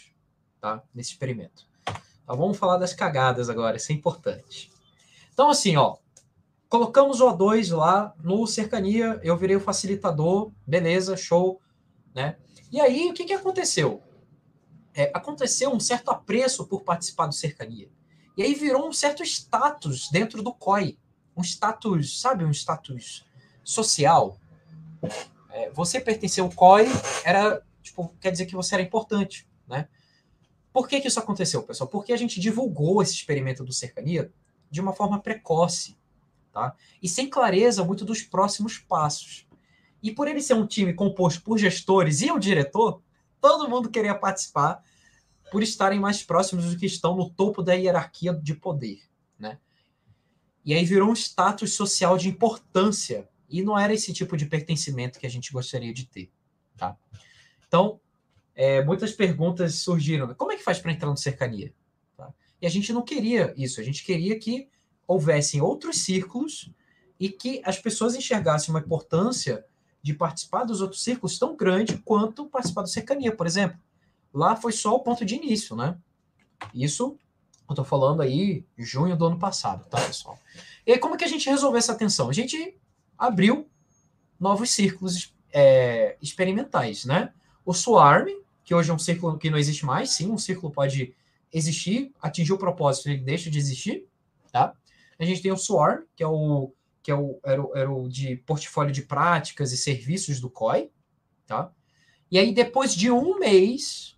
[0.60, 0.82] tá?
[0.91, 1.67] Nesse experimento.
[1.86, 4.72] Tá, vamos falar das cagadas agora, isso é importante.
[5.32, 5.98] Então, assim, ó,
[6.67, 11.62] colocamos o O2 lá no cercania, eu virei o facilitador, beleza, show,
[12.12, 12.38] né?
[12.72, 14.02] E aí, o que, que aconteceu?
[14.96, 17.96] É, aconteceu um certo apreço por participar do cercania.
[18.38, 20.95] E aí virou um certo status dentro do COI.
[21.36, 23.26] Um status, sabe, um status
[23.63, 24.39] social.
[25.50, 26.86] É, você pertencer ao COI
[27.26, 29.88] era, tipo, quer dizer que você era importante, né?
[30.71, 31.89] Por que, que isso aconteceu, pessoal?
[31.89, 34.32] Porque a gente divulgou esse experimento do cercania
[34.69, 35.97] de uma forma precoce,
[36.52, 36.76] tá?
[37.02, 39.47] E sem clareza muito dos próximos passos.
[40.04, 43.02] E por ele ser um time composto por gestores e o diretor,
[43.41, 44.84] todo mundo queria participar
[45.52, 49.02] por estarem mais próximos do que estão no topo da hierarquia de poder,
[49.40, 49.58] né?
[50.66, 55.20] E aí virou um status social de importância e não era esse tipo de pertencimento
[55.20, 56.30] que a gente gostaria de ter,
[56.76, 56.98] tá?
[57.68, 58.00] Então,
[58.54, 60.34] é, muitas perguntas surgiram.
[60.34, 61.74] Como é que faz para entrar no cercania?
[62.18, 62.34] Tá?
[62.62, 63.80] E a gente não queria isso.
[63.80, 64.68] A gente queria que
[65.06, 66.72] houvessem outros círculos
[67.20, 69.64] e que as pessoas enxergassem uma importância
[70.02, 73.80] de participar dos outros círculos tão grande quanto participar do cercania, por exemplo.
[74.38, 75.97] Lá foi só o ponto de início, né?
[76.71, 77.17] Isso
[77.67, 80.38] eu tô falando aí junho do ano passado, tá, pessoal?
[80.86, 82.30] E aí, como que a gente resolveu essa tensão?
[82.30, 82.78] A gente
[83.17, 83.67] abriu
[84.39, 87.34] novos círculos é, experimentais, né?
[87.65, 88.28] O Swarm,
[88.63, 91.15] que hoje é um círculo que não existe mais, sim, um círculo pode
[91.52, 94.08] existir, atingir o propósito, ele deixa de existir,
[94.52, 94.71] tá?
[95.17, 96.71] A gente tem o Swarm, que é o
[97.02, 100.91] que é o, era, o, era o de portfólio de práticas e serviços do COI,
[101.47, 101.71] tá?
[102.30, 104.18] E aí, depois de um mês,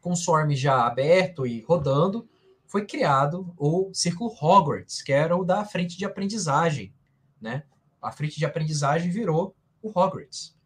[0.00, 2.28] com o Swarm já aberto e rodando,
[2.66, 6.92] foi criado o Círculo Hogwarts, que era o da frente de aprendizagem,
[7.40, 7.64] né?
[8.00, 10.56] A frente de aprendizagem virou o Hogwarts,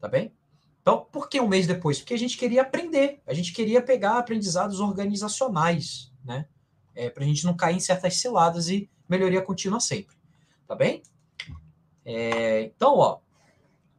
[0.00, 0.32] tá bem?
[0.80, 1.98] Então, por que um mês depois?
[1.98, 6.46] Porque a gente queria aprender, a gente queria pegar aprendizados organizacionais, né?
[6.94, 10.16] É, para a gente não cair em certas ciladas e melhoria contínua sempre,
[10.68, 11.02] tá bem?
[12.04, 13.18] É, então, ó,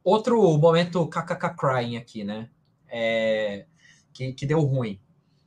[0.08, 2.48] outro momento kkk crying aqui, né?
[2.88, 3.66] É,
[4.12, 5.00] que, que deu ruim.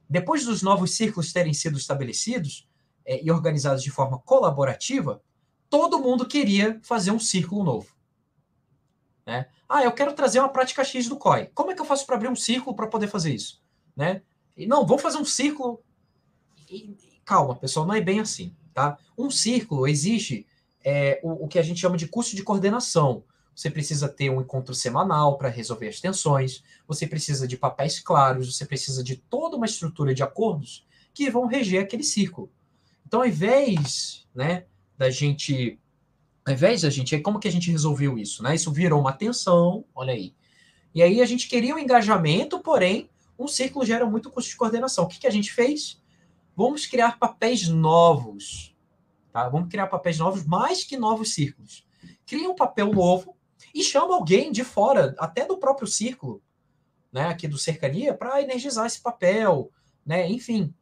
[0.10, 2.68] Depois dos novos círculos terem sido estabelecidos
[3.06, 5.22] é, e organizados de forma colaborativa,
[5.70, 7.88] todo mundo queria fazer um círculo novo.
[9.26, 9.48] Né?
[9.68, 11.48] Ah, eu quero trazer uma prática X do COI.
[11.54, 13.64] Como é que eu faço para abrir um círculo para poder fazer isso?
[13.96, 14.22] Né?
[14.56, 15.82] E, não, vamos fazer um círculo.
[16.70, 18.56] E, calma, pessoal, não é bem assim.
[18.74, 18.98] Tá?
[19.18, 20.46] Um círculo existe
[20.84, 23.24] é, o, o, que a gente chama de custo de coordenação.
[23.62, 28.56] Você precisa ter um encontro semanal para resolver as tensões, você precisa de papéis claros,
[28.56, 32.52] você precisa de toda uma estrutura de acordos que vão reger aquele círculo.
[33.06, 34.66] Então, ao invés né,
[34.98, 35.80] da gente
[36.44, 38.42] ao invés da gente, como que a gente resolveu isso?
[38.42, 38.56] Né?
[38.56, 40.34] Isso virou uma tensão, olha aí.
[40.96, 45.04] E aí a gente queria um engajamento, porém, um círculo gera muito custo de coordenação.
[45.04, 46.02] O que, que a gente fez?
[46.56, 48.76] Vamos criar papéis novos.
[49.32, 49.48] Tá?
[49.48, 51.86] Vamos criar papéis novos, mais que novos círculos.
[52.26, 53.38] Cria um papel novo
[53.74, 56.42] e chama alguém de fora, até do próprio círculo,
[57.12, 59.72] né, aqui do cercania, para energizar esse papel,
[60.06, 60.30] né?
[60.30, 60.74] Enfim,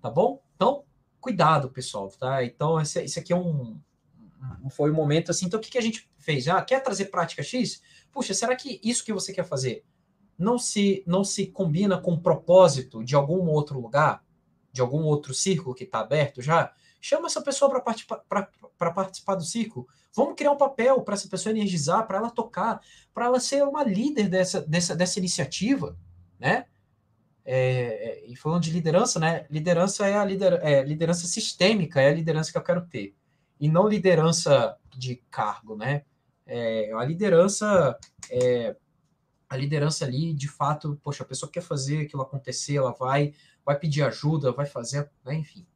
[0.00, 0.42] tá bom?
[0.54, 0.84] Então,
[1.20, 2.44] cuidado, pessoal, tá?
[2.44, 3.80] Então, esse, esse aqui é um,
[4.70, 5.46] foi um momento assim.
[5.46, 6.48] Então, o que, que a gente fez?
[6.48, 7.82] Ah, quer trazer prática X?
[8.12, 9.84] Puxa, será que isso que você quer fazer
[10.38, 14.24] não se não se combina com o propósito de algum outro lugar,
[14.72, 16.72] de algum outro círculo que está aberto já?
[17.00, 18.22] Chama essa pessoa para participar,
[18.94, 19.86] participar do círculo.
[20.14, 22.80] Vamos criar um papel para essa pessoa energizar, para ela tocar,
[23.14, 25.96] para ela ser uma líder dessa, dessa, dessa iniciativa,
[26.38, 26.66] né?
[27.44, 29.46] É, e falando de liderança, né?
[29.50, 33.14] Liderança é a lider, é, liderança sistêmica, é a liderança que eu quero ter
[33.58, 36.02] e não liderança de cargo, né?
[36.46, 37.96] É, a liderança
[38.30, 38.76] é,
[39.50, 43.34] a liderança ali, de fato, poxa, a pessoa quer fazer aquilo acontecer, ela vai,
[43.66, 45.34] vai pedir ajuda, vai fazer, né?
[45.34, 45.66] enfim.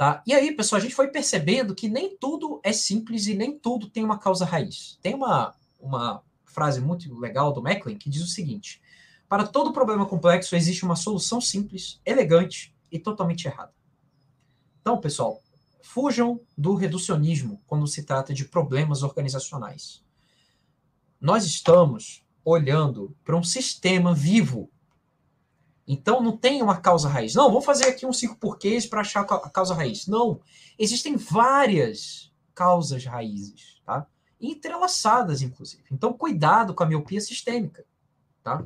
[0.00, 0.22] Tá?
[0.26, 3.86] E aí, pessoal, a gente foi percebendo que nem tudo é simples e nem tudo
[3.86, 4.98] tem uma causa raiz.
[5.02, 8.80] Tem uma, uma frase muito legal do Macklin que diz o seguinte:
[9.28, 13.74] para todo problema complexo existe uma solução simples, elegante e totalmente errada.
[14.80, 15.42] Então, pessoal,
[15.82, 20.02] Fujam do reducionismo quando se trata de problemas organizacionais.
[21.20, 24.70] Nós estamos olhando para um sistema vivo.
[25.92, 27.34] Então não tem uma causa raiz.
[27.34, 30.06] Não, vamos fazer aqui um cinco porquês para achar a causa raiz.
[30.06, 30.40] Não.
[30.78, 34.06] Existem várias causas raízes, tá?
[34.40, 35.82] Entrelaçadas, inclusive.
[35.90, 37.84] Então, cuidado com a miopia sistêmica,
[38.40, 38.64] tá?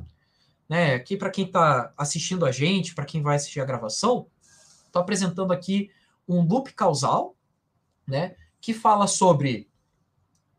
[0.69, 4.27] Né, aqui, para quem está assistindo a gente, para quem vai assistir a gravação,
[4.85, 5.89] estou apresentando aqui
[6.27, 7.35] um loop causal,
[8.07, 9.67] né, que fala sobre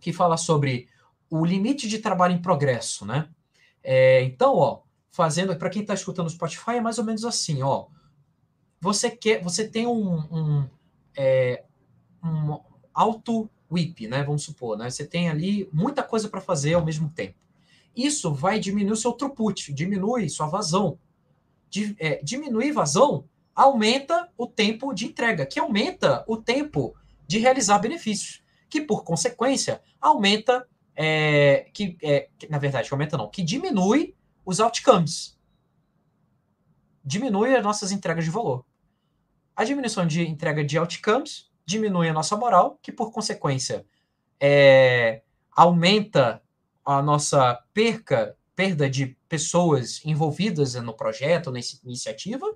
[0.00, 0.88] que fala sobre
[1.30, 3.28] o limite de trabalho em progresso, né?
[3.82, 4.82] É, então, ó,
[5.16, 7.86] fazendo para quem está escutando o Spotify é mais ou menos assim, ó.
[8.78, 10.68] Você quer, você tem um, um,
[11.16, 11.64] é,
[12.22, 12.60] um
[12.92, 14.22] auto whip, né?
[14.22, 14.90] Vamos supor, né?
[14.90, 17.34] Você tem ali muita coisa para fazer ao mesmo tempo.
[17.96, 20.98] Isso vai diminuir o seu throughput, diminui sua vazão.
[21.70, 26.94] Di, é, diminuir vazão aumenta o tempo de entrega, que aumenta o tempo
[27.26, 33.30] de realizar benefícios, que por consequência aumenta, é, que, é, que, na verdade, aumenta não,
[33.30, 34.14] que diminui
[34.46, 35.36] os outcomes,
[37.04, 38.64] diminui as nossas entregas de valor.
[39.56, 43.84] A diminuição de entrega de outcomes diminui a nossa moral, que por consequência
[44.40, 46.40] é, aumenta
[46.84, 52.46] a nossa perca, perda de pessoas envolvidas no projeto, nessa iniciativa,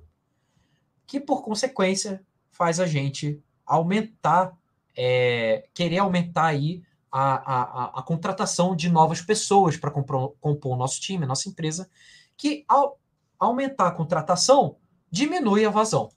[1.07, 4.57] que por consequência faz a gente aumentar,
[4.97, 10.77] é, querer aumentar aí a, a, a, contratação de novas pessoas para compor, compor o
[10.77, 11.91] nosso time, a nossa empresa,
[12.37, 12.99] que ao,
[13.39, 14.77] aumentar a contratação,
[15.11, 16.11] diminui a vazão.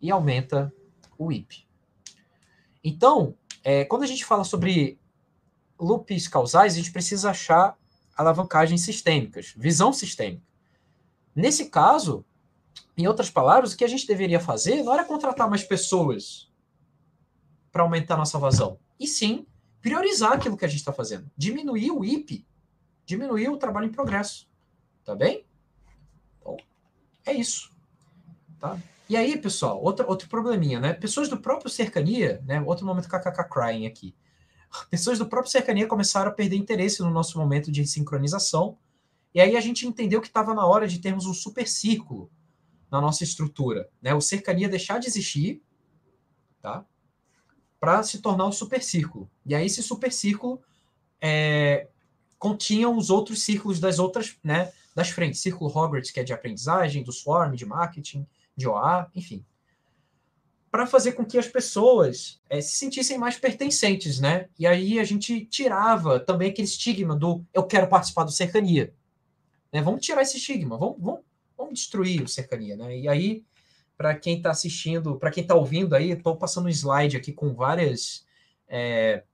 [0.00, 0.72] E aumenta
[1.16, 1.66] o IP.
[2.82, 4.98] Então, é, quando a gente fala sobre
[5.78, 7.78] loops causais, a gente precisa achar
[8.16, 10.42] alavancagens sistêmicas, visão sistêmica.
[11.34, 12.24] Nesse caso,
[12.96, 16.50] em outras palavras, o que a gente deveria fazer não era contratar mais pessoas
[17.72, 19.46] para aumentar nossa vazão, e sim
[19.80, 22.46] priorizar aquilo que a gente está fazendo, diminuir o IP,
[23.04, 24.48] diminuir o trabalho em progresso.
[25.04, 25.44] Tá bem?
[27.26, 27.70] É isso.
[28.58, 28.78] Tá?
[29.08, 30.94] E aí, pessoal, outro, outro probleminha, né?
[30.94, 32.60] Pessoas do próprio cercania, né?
[32.62, 34.14] Outro momento kkk crying aqui.
[34.90, 38.78] Pessoas do próprio cercania começaram a perder interesse no nosso momento de sincronização.
[39.34, 42.30] E aí a gente entendeu que estava na hora de termos um super círculo
[42.90, 44.14] na nossa estrutura, né?
[44.14, 45.62] O cercania deixar de existir,
[46.62, 46.86] tá?
[47.84, 49.30] Para se tornar um super círculo.
[49.44, 50.58] E aí esse super círculo
[51.20, 51.86] é,
[52.38, 54.72] continha os outros círculos das outras, né?
[54.94, 58.26] Das frentes, círculo Hogwarts, que é de aprendizagem, do Swarm, de marketing,
[58.56, 59.44] de OA, enfim.
[60.70, 64.48] Para fazer com que as pessoas é, se sentissem mais pertencentes, né?
[64.58, 68.94] E aí a gente tirava também aquele estigma do eu quero participar do cercania.
[69.70, 69.82] Né?
[69.82, 71.20] Vamos tirar esse estigma, vamos, vamos,
[71.54, 72.98] vamos destruir o cercania, né?
[72.98, 73.44] E aí,
[73.96, 77.54] para quem está assistindo, para quem está ouvindo aí, estou passando um slide aqui com
[77.54, 78.26] várias.
[78.68, 79.24] É,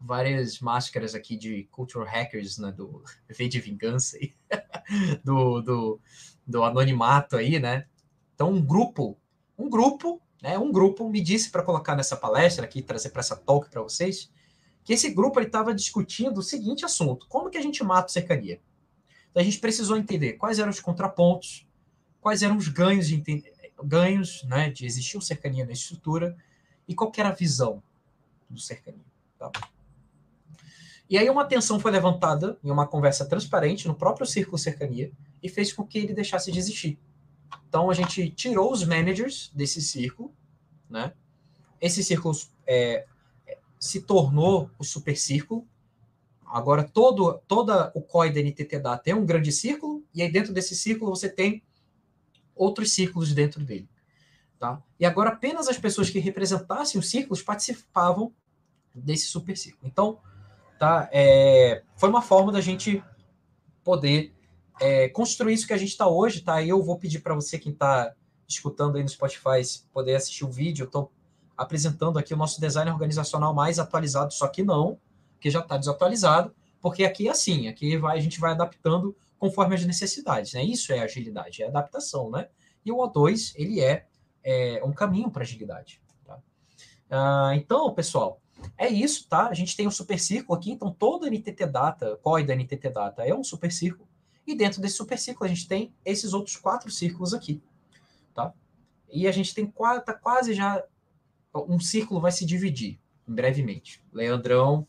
[0.00, 4.32] várias máscaras aqui de culture hackers, né, do V de Vingança, aí,
[5.24, 6.00] do, do,
[6.46, 7.84] do anonimato aí, né,
[8.38, 9.18] então, um grupo,
[9.58, 13.34] um grupo, né, um grupo me disse para colocar nessa palestra aqui, trazer para essa
[13.34, 14.30] talk para vocês,
[14.84, 18.60] que esse grupo estava discutindo o seguinte assunto: como que a gente mata o cercania?
[19.28, 21.66] Então, a gente precisou entender quais eram os contrapontos,
[22.20, 23.16] quais eram os ganhos de,
[23.82, 26.36] ganhos, né, de existir o cercania na estrutura
[26.86, 27.82] e qual era a visão
[28.48, 29.04] do cercania.
[29.38, 29.50] Tá?
[31.08, 35.10] E aí uma tensão foi levantada em uma conversa transparente no próprio círculo cercania
[35.42, 36.98] e fez com que ele deixasse de existir.
[37.66, 40.32] Então a gente tirou os managers desse círculo,
[40.88, 41.12] né?
[41.80, 42.34] Esse círculo
[42.66, 43.06] é,
[43.78, 45.66] se tornou o super círculo.
[46.44, 50.52] Agora todo toda o COI da NTT Data é um grande círculo e aí dentro
[50.52, 51.62] desse círculo você tem
[52.58, 53.88] outros círculos dentro dele,
[54.58, 54.82] tá?
[54.98, 58.32] E agora apenas as pessoas que representassem os círculos participavam
[58.94, 59.88] desse super círculo.
[59.90, 60.18] Então,
[60.78, 61.08] tá?
[61.12, 63.02] É, foi uma forma da gente
[63.84, 64.34] poder
[64.80, 66.62] é, construir isso que a gente está hoje, tá?
[66.62, 68.14] Eu vou pedir para você, quem está
[68.46, 70.86] escutando aí no Spotify, poder assistir o vídeo.
[70.86, 71.12] Estou
[71.56, 74.98] apresentando aqui o nosso design organizacional mais atualizado, só que não,
[75.40, 79.74] que já está desatualizado, porque aqui é assim, aqui vai, a gente vai adaptando conforme
[79.74, 80.62] as necessidades, né?
[80.62, 82.48] Isso é agilidade, é adaptação, né?
[82.84, 84.06] E o O2, ele é,
[84.42, 86.38] é um caminho para agilidade, tá?
[87.10, 88.40] Ah, então, pessoal,
[88.76, 89.48] é isso, tá?
[89.48, 93.22] A gente tem um super círculo aqui, então todo NTT Data, COI da NTT Data
[93.24, 94.08] é um super círculo.
[94.46, 97.62] E dentro desse super círculo a gente tem esses outros quatro círculos aqui,
[98.34, 98.52] tá?
[99.10, 100.82] E a gente tem quase, tá quase já
[101.54, 104.02] um círculo vai se dividir brevemente.
[104.12, 104.86] Leandrão,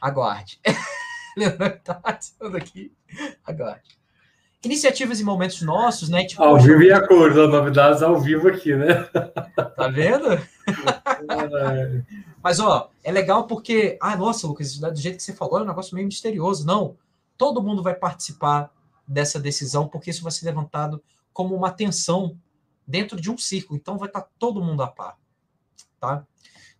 [0.00, 0.60] aguarde.
[1.38, 2.92] Leandrão tá ativando aqui,
[3.44, 3.98] aguarde.
[4.64, 6.24] Iniciativas e momentos nossos, né?
[6.24, 9.04] Tipo, ao vivo e a cor, novidades ao vivo aqui, né?
[9.04, 10.26] Tá vendo?
[12.42, 15.66] Mas, ó, é legal porque, ah, nossa, Lucas, do jeito que você falou, é um
[15.66, 16.66] negócio meio misterioso.
[16.66, 16.96] Não,
[17.36, 18.72] todo mundo vai participar
[19.06, 22.36] dessa decisão, porque isso vai ser levantado como uma tensão
[22.84, 23.78] dentro de um círculo.
[23.78, 25.16] Então vai estar tá todo mundo a par,
[26.00, 26.26] tá?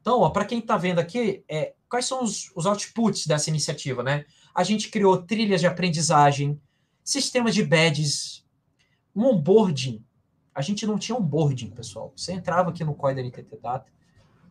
[0.00, 4.24] Então, para quem está vendo aqui, é, quais são os, os outputs dessa iniciativa, né?
[4.58, 6.60] A gente criou trilhas de aprendizagem,
[7.04, 8.44] sistemas de badges,
[9.14, 10.04] um onboarding.
[10.52, 12.12] A gente não tinha onboarding, pessoal.
[12.16, 13.86] Você entrava aqui no COI da NTT Data,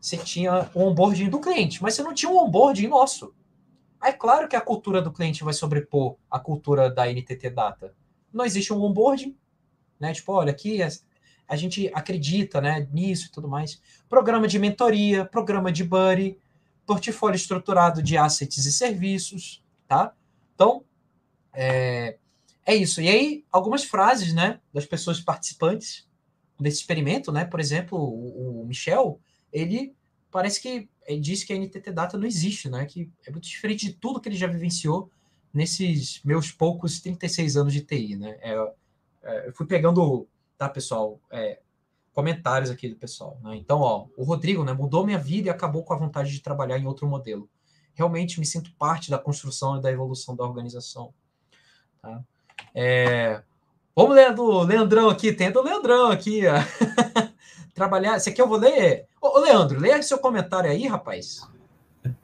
[0.00, 3.34] você tinha o onboarding do cliente, mas você não tinha um onboarding nosso.
[4.02, 7.94] É claro que a cultura do cliente vai sobrepor a cultura da NTT Data.
[8.32, 9.36] Não existe um onboarding,
[10.00, 10.14] né?
[10.14, 10.78] Tipo, olha, aqui
[11.46, 13.78] a gente acredita né, nisso e tudo mais.
[14.08, 16.38] Programa de mentoria, programa de buddy,
[16.86, 20.14] portfólio estruturado de assets e serviços, tá?
[20.54, 20.84] Então,
[21.52, 22.18] é,
[22.64, 23.00] é isso.
[23.00, 26.06] E aí, algumas frases, né, das pessoas participantes
[26.60, 27.44] desse experimento, né?
[27.44, 29.20] Por exemplo, o, o Michel,
[29.52, 29.96] ele
[30.30, 32.84] parece que ele disse que a NTT Data não existe, né?
[32.84, 35.10] Que é muito diferente de tudo que ele já vivenciou
[35.52, 38.38] nesses meus poucos 36 anos de TI, né?
[38.40, 38.72] É,
[39.22, 41.60] é, eu fui pegando, tá, pessoal, é,
[42.12, 43.56] comentários aqui do pessoal, né?
[43.56, 46.78] Então, ó, o Rodrigo, né, mudou minha vida e acabou com a vontade de trabalhar
[46.78, 47.48] em outro modelo.
[47.98, 51.12] Realmente me sinto parte da construção e da evolução da organização,
[52.00, 52.22] tá?
[52.72, 53.42] É,
[53.94, 56.54] vamos ler do Leandrão aqui, tem do Leandrão aqui, ó.
[57.74, 58.16] trabalhar.
[58.16, 59.06] Esse aqui eu vou ler.
[59.20, 61.40] Ô, Leandro, leia seu comentário aí, rapaz.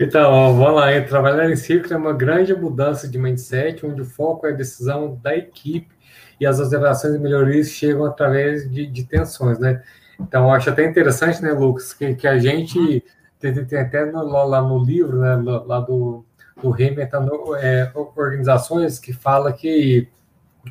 [0.00, 1.00] Então, vamos lá.
[1.02, 5.16] Trabalhar em círculo é uma grande mudança de mindset, onde o foco é a decisão
[5.22, 5.88] da equipe
[6.40, 9.82] e as observações e melhorias chegam através de, de tensões, né?
[10.18, 13.04] Então, acho até interessante, né, Lucas, que, que a gente
[13.38, 16.24] tem, tem até no, lá no livro, né, lá do,
[16.60, 20.08] do Reinventando é, Organizações, que fala que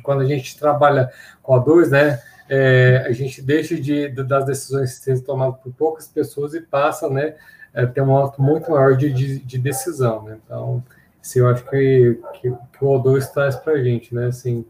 [0.02, 1.10] quando a gente trabalha
[1.42, 5.72] com a dois, né, é, a gente deixa de, de, das decisões serem tomadas por
[5.72, 7.34] poucas pessoas e passa, né,
[7.74, 10.38] a ter um alto muito maior de, de, de decisão, né?
[10.44, 10.82] Então,
[11.22, 14.64] isso eu acho que, que, que o O2 traz para a gente, né, assim,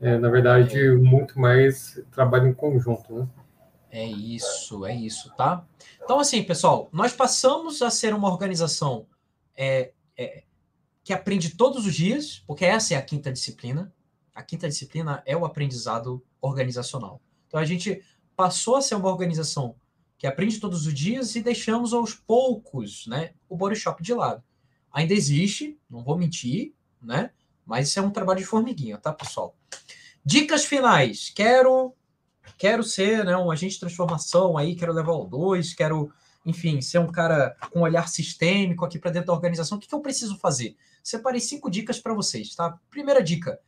[0.00, 3.26] é, na verdade, muito mais trabalho em conjunto, né?
[3.94, 5.64] É isso, é isso, tá?
[6.02, 9.06] Então, assim, pessoal, nós passamos a ser uma organização
[9.56, 10.42] é, é,
[11.04, 13.94] que aprende todos os dias, porque essa é a quinta disciplina.
[14.34, 17.22] A quinta disciplina é o aprendizado organizacional.
[17.46, 18.02] Então, a gente
[18.34, 19.76] passou a ser uma organização
[20.18, 24.42] que aprende todos os dias e deixamos aos poucos né, o body shop de lado.
[24.90, 27.30] Ainda existe, não vou mentir, né?
[27.64, 29.56] Mas isso é um trabalho de formiguinha, tá, pessoal?
[30.24, 31.30] Dicas finais.
[31.32, 31.94] Quero
[32.56, 36.12] quero ser né, um agente de transformação aí, quero levar o 2, quero,
[36.44, 39.78] enfim, ser um cara com um olhar sistêmico aqui para dentro da organização.
[39.78, 40.76] O que, que eu preciso fazer?
[41.02, 42.78] Separei cinco dicas para vocês, tá?
[42.90, 43.58] Primeira dica: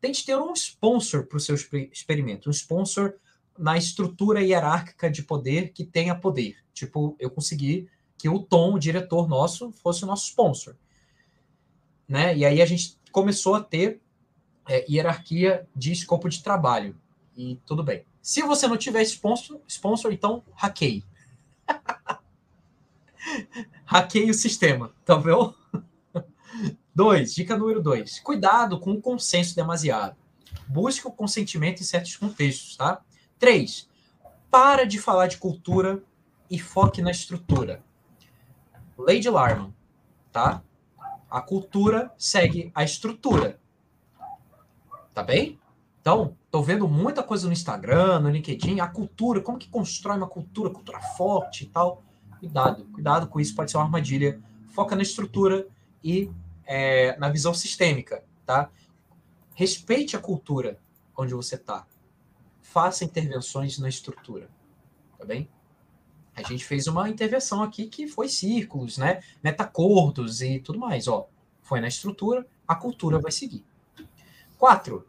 [0.00, 3.14] tente ter um sponsor para o seu experimento, um sponsor
[3.58, 6.56] na estrutura hierárquica de poder que tenha poder.
[6.72, 10.76] Tipo, eu consegui que o Tom, o diretor nosso, fosse o nosso sponsor.
[12.08, 12.36] Né?
[12.36, 14.00] E aí a gente começou a ter
[14.68, 16.96] é, hierarquia de escopo de trabalho.
[17.36, 18.04] E tudo bem.
[18.22, 21.04] Se você não tiver sponsor, sponsor então hackeie.
[23.84, 25.52] hackeie o sistema, tá vendo?
[26.94, 28.20] Dois, dica número dois.
[28.20, 30.14] Cuidado com o consenso demasiado.
[30.68, 33.02] Busque o consentimento em certos contextos, tá?
[33.38, 33.88] Três,
[34.50, 36.02] para de falar de cultura
[36.50, 37.82] e foque na estrutura.
[38.96, 39.74] Lady Larman,
[40.30, 40.62] tá?
[41.30, 43.58] A cultura segue a estrutura.
[45.14, 45.58] Tá bem?
[46.02, 50.26] Então, estou vendo muita coisa no Instagram, no LinkedIn, a cultura, como que constrói uma
[50.26, 52.02] cultura, cultura forte e tal.
[52.40, 54.42] Cuidado, cuidado com isso, pode ser uma armadilha.
[54.70, 55.64] Foca na estrutura
[56.02, 56.28] e
[56.66, 58.68] é, na visão sistêmica, tá?
[59.54, 60.76] Respeite a cultura
[61.16, 61.86] onde você está.
[62.60, 64.50] Faça intervenções na estrutura,
[65.16, 65.48] tá bem?
[66.34, 69.20] A gente fez uma intervenção aqui que foi círculos, né?
[69.40, 71.28] Metacordos e tudo mais, ó.
[71.62, 73.64] Foi na estrutura, a cultura vai seguir.
[74.58, 75.06] Quatro,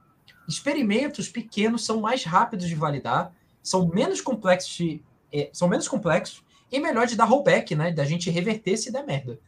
[0.48, 6.44] experimentos pequenos são mais rápidos de validar, são menos complexos de, é, são menos complexos
[6.72, 7.92] e melhor de dar rollback, né?
[7.92, 9.40] Da gente reverter se der merda.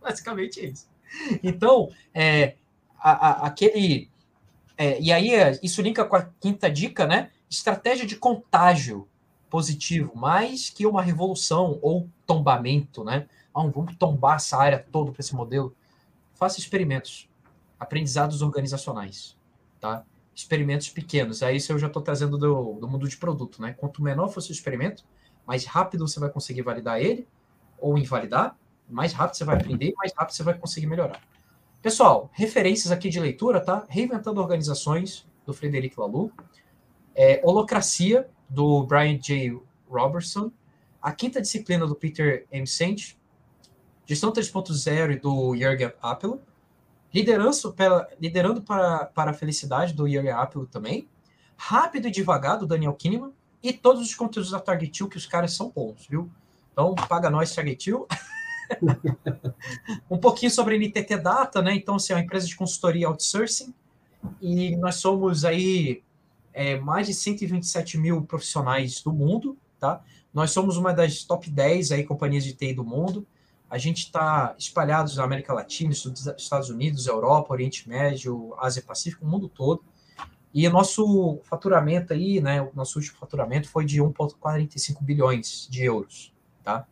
[0.00, 0.88] Basicamente isso.
[1.42, 2.54] Então, é,
[2.98, 4.10] a, a, aquele.
[4.76, 5.30] É, e aí,
[5.62, 7.30] isso linka com a quinta dica, né?
[7.48, 9.08] Estratégia de contágio
[9.48, 13.28] positivo, mais que uma revolução ou tombamento, né?
[13.54, 15.74] Ah, vamos tombar essa área toda para esse modelo.
[16.34, 17.28] Faça experimentos,
[17.78, 19.36] aprendizados organizacionais,
[19.80, 20.04] tá?
[20.36, 21.42] Experimentos pequenos.
[21.42, 23.72] Aí isso eu já estou trazendo do, do mundo de produto, né?
[23.72, 25.04] Quanto menor for o seu experimento,
[25.46, 27.26] mais rápido você vai conseguir validar ele
[27.78, 28.56] ou invalidar,
[28.88, 31.20] mais rápido você vai aprender, mais rápido você vai conseguir melhorar.
[31.82, 33.86] Pessoal, referências aqui de leitura, tá?
[33.88, 36.32] Reinventando Organizações, do Frederic Laloux.
[37.14, 39.58] É, Holocracia, do Brian J.
[39.88, 40.50] Robertson.
[41.00, 42.66] A Quinta Disciplina, do Peter M.
[42.66, 43.14] Saint.
[44.04, 46.40] Gestão 3.0, do Jürgen Appel.
[47.16, 51.08] Liderança pela, liderando para, para a felicidade do Yuri Apple também.
[51.56, 53.32] Rápido e devagar do Daniel Kahneman.
[53.62, 56.30] E todos os conteúdos da Target 2 que os caras são bons, viu?
[56.70, 58.04] Então, paga nós, Target 2.
[60.10, 61.74] um pouquinho sobre a NTT Data, né?
[61.74, 63.72] Então, assim, é uma empresa de consultoria outsourcing.
[64.38, 66.02] E nós somos aí
[66.52, 70.04] é, mais de 127 mil profissionais do mundo, tá?
[70.34, 73.26] Nós somos uma das top 10 aí, companhias de TI do mundo.
[73.68, 79.28] A gente está espalhados na América Latina, Estados Unidos, Europa, Oriente Médio, Ásia Pacífico, o
[79.28, 79.84] mundo todo.
[80.54, 85.84] E o nosso faturamento aí, né, o nosso último faturamento foi de 1,45 bilhões de
[85.84, 86.86] euros, tá?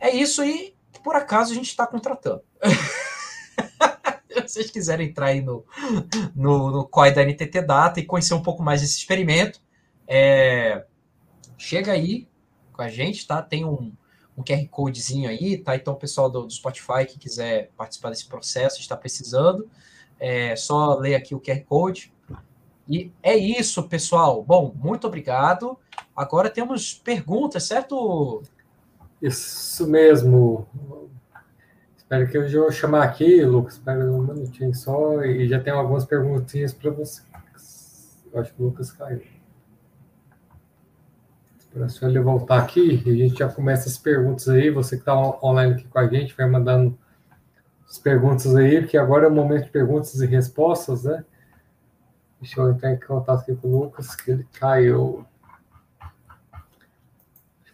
[0.00, 0.74] É isso e,
[1.04, 2.42] por acaso, a gente está contratando.
[4.48, 5.64] Se vocês quiserem entrar aí no,
[6.34, 9.60] no, no COI da NTT Data e conhecer um pouco mais desse experimento,
[10.08, 10.84] é,
[11.56, 12.26] chega aí
[12.72, 13.40] com a gente, tá?
[13.40, 13.92] Tem um,
[14.36, 15.76] um QR Codezinho aí, tá?
[15.76, 19.68] Então, o pessoal do, do Spotify que quiser participar desse processo, está precisando,
[20.18, 22.12] é só ler aqui o QR Code.
[22.88, 24.42] E é isso, pessoal.
[24.42, 25.78] Bom, muito obrigado.
[26.16, 28.42] Agora temos perguntas, certo?
[29.20, 30.66] Isso mesmo.
[31.96, 33.74] Espero que eu já vou chamar aqui, Lucas.
[33.74, 35.22] Espera um minutinho só.
[35.22, 37.22] E já tem algumas perguntinhas para você.
[38.32, 39.22] Eu acho que o Lucas caiu.
[41.72, 44.70] Para só ele voltar aqui, a gente já começa as perguntas aí.
[44.70, 46.98] Você que está online aqui com a gente, vai mandando
[47.88, 51.24] as perguntas aí, porque agora é o momento de perguntas e respostas, né?
[52.40, 55.24] Deixa eu entrar em contato aqui com o Lucas, que ele caiu.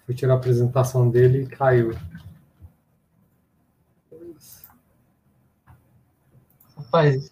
[0.06, 1.96] Fui tirar a apresentação dele e caiu.
[6.76, 7.30] Rapaz,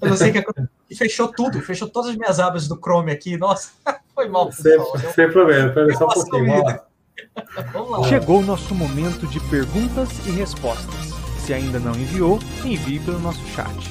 [0.00, 0.68] eu não sei o que aconteceu.
[0.94, 3.36] Fechou tudo, fechou todas as minhas abas do Chrome aqui.
[3.36, 3.72] Nossa,
[4.14, 4.50] foi mal.
[4.52, 4.78] Sem,
[5.14, 6.46] sem problema, pera só um pouquinho.
[6.46, 6.84] Vamos lá.
[7.72, 8.08] Vamos lá.
[8.08, 11.12] Chegou o nosso momento de perguntas e respostas.
[11.38, 13.90] Se ainda não enviou, envie pelo nosso chat.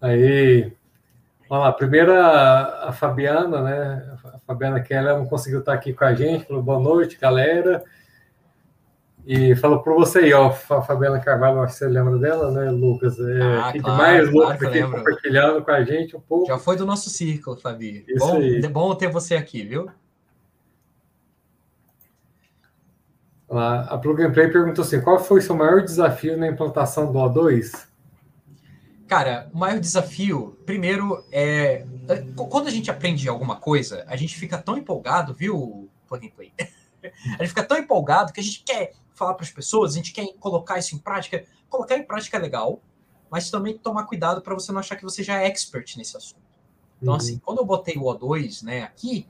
[0.00, 0.72] Aí,
[1.48, 1.72] vamos lá.
[1.72, 4.16] Primeiro a, a Fabiana, né?
[4.34, 6.46] A Fabiana Keller não conseguiu estar aqui com a gente.
[6.46, 7.82] Falou boa noite, galera.
[9.30, 12.70] E falou por você aí, ó, a Fabiana Carvalho, acho que você lembra dela, né,
[12.70, 13.20] Lucas?
[13.20, 16.46] É, ah, claro, claro Lucas, aqui compartilhando com a gente um pouco.
[16.46, 18.06] Já foi do nosso círculo, Fabi.
[18.08, 18.64] Isso bom, aí.
[18.64, 19.90] é bom ter você aqui, viu?
[23.50, 27.18] A Plug and Play perguntou assim: qual foi o seu maior desafio na implantação do
[27.18, 27.86] O2?
[29.06, 31.84] Cara, o maior desafio, primeiro, é.
[32.48, 36.52] Quando a gente aprende alguma coisa, a gente fica tão empolgado, viu, Plug and Play?
[37.38, 40.12] A gente fica tão empolgado que a gente quer falar para as pessoas, a gente
[40.12, 41.44] quer colocar isso em prática.
[41.68, 42.80] Colocar em prática é legal,
[43.30, 46.42] mas também tomar cuidado para você não achar que você já é expert nesse assunto.
[47.00, 47.18] Então, Uhum.
[47.18, 49.26] assim, quando eu botei o O2 né, aqui,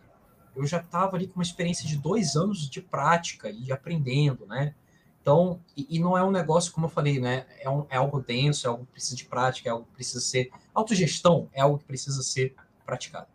[0.55, 4.75] eu já estava ali com uma experiência de dois anos de prática e aprendendo, né?
[5.21, 7.45] Então, e, e não é um negócio, como eu falei, né?
[7.61, 10.21] É, um- é algo denso, é algo que precisa de prática, é algo que precisa
[10.21, 10.51] ser.
[10.75, 12.55] Autogestão é algo que precisa ser
[12.87, 13.27] praticado.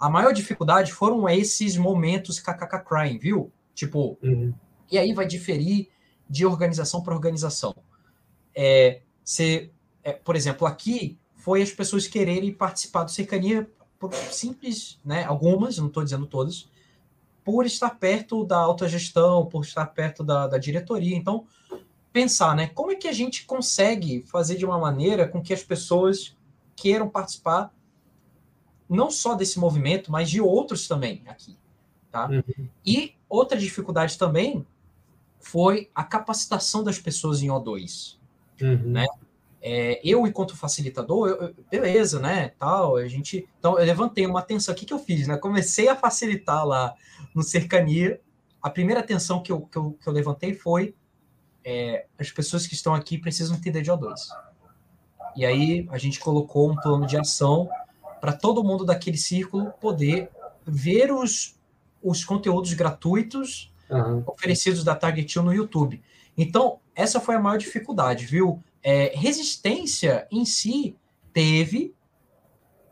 [0.00, 3.52] A maior dificuldade foram esses momentos kkk crying, viu?
[3.74, 4.52] Tipo, Uhum.
[4.90, 5.90] e aí vai diferir
[6.32, 7.76] de organização para organização.
[8.54, 9.70] É, se,
[10.02, 15.24] é, por exemplo, aqui foi as pessoas quererem participar do cercania por simples, né?
[15.24, 16.70] Algumas, não estou dizendo todas,
[17.44, 21.14] por estar perto da autogestão, por estar perto da, da diretoria.
[21.14, 21.44] Então,
[22.10, 22.68] pensar, né?
[22.68, 26.34] Como é que a gente consegue fazer de uma maneira com que as pessoas
[26.74, 27.74] queiram participar
[28.88, 31.58] não só desse movimento, mas de outros também aqui,
[32.10, 32.26] tá?
[32.26, 32.68] Uhum.
[32.86, 34.66] E outra dificuldade também
[35.42, 38.16] foi a capacitação das pessoas em O2.
[38.60, 38.92] Uhum.
[38.92, 39.06] Né?
[39.60, 42.50] É, eu, enquanto facilitador, eu- eu- beleza, né?
[42.58, 43.48] Tal, a gente.
[43.58, 44.74] Então, eu levantei uma atenção.
[44.74, 45.26] O que, que eu fiz?
[45.26, 45.36] Né?
[45.36, 46.94] Comecei a facilitar lá
[47.34, 48.20] no cercania.
[48.60, 50.94] A primeira atenção que eu, que eu, que eu levantei foi:
[51.64, 54.14] é, as pessoas que estão aqui precisam entender de O2.
[55.36, 57.68] E aí a gente colocou um plano de ação
[58.20, 60.28] para todo mundo daquele círculo poder
[60.66, 61.58] ver os,
[62.02, 64.24] os conteúdos gratuitos Aham.
[64.26, 66.02] oferecidos da Target 1 no YouTube.
[66.36, 68.62] Então, essa foi a maior dificuldade, viu?
[68.82, 70.96] É, resistência em si
[71.32, 71.94] teve,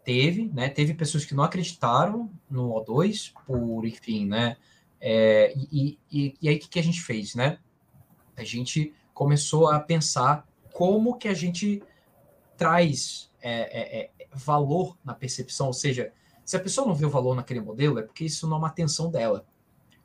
[0.05, 0.68] teve, né?
[0.68, 4.57] Teve pessoas que não acreditaram no O2, por, enfim, né?
[5.01, 7.59] É, e, e, e aí, o que, que a gente fez, né?
[8.36, 11.82] A gente começou a pensar como que a gente
[12.57, 16.12] traz é, é, é, valor na percepção, ou seja,
[16.44, 18.68] se a pessoa não vê o valor naquele modelo, é porque isso não é uma
[18.68, 19.46] atenção dela.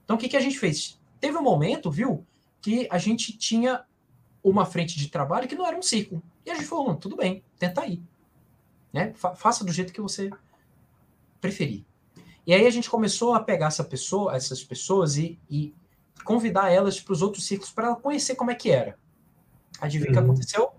[0.05, 0.97] Então, o que, que a gente fez?
[1.19, 2.25] Teve um momento, viu,
[2.61, 3.83] que a gente tinha
[4.43, 6.21] uma frente de trabalho que não era um círculo.
[6.45, 7.99] E a gente falou, "Não, tudo bem, tenta aí.
[8.93, 9.11] Né?
[9.15, 10.29] Fa- faça do jeito que você
[11.41, 11.83] preferir.
[12.47, 15.73] E aí a gente começou a pegar essa pessoa, essas pessoas e, e
[16.23, 18.97] convidar elas para os outros círculos para ela conhecer como é que era.
[19.81, 20.25] Adivinha o que Uhum.
[20.25, 20.71] aconteceu?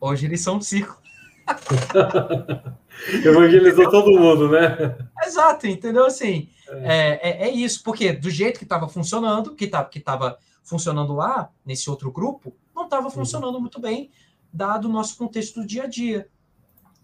[0.00, 0.98] Hoje eles são um círculo.
[3.24, 4.96] Evangelizou todo mundo, né?
[5.24, 6.06] Exato, entendeu?
[6.06, 10.38] Assim, é, é, é isso, porque do jeito que estava funcionando, que estava que tava
[10.62, 14.10] funcionando lá, nesse outro grupo, não estava funcionando muito bem,
[14.52, 16.28] dado o nosso contexto do dia a dia,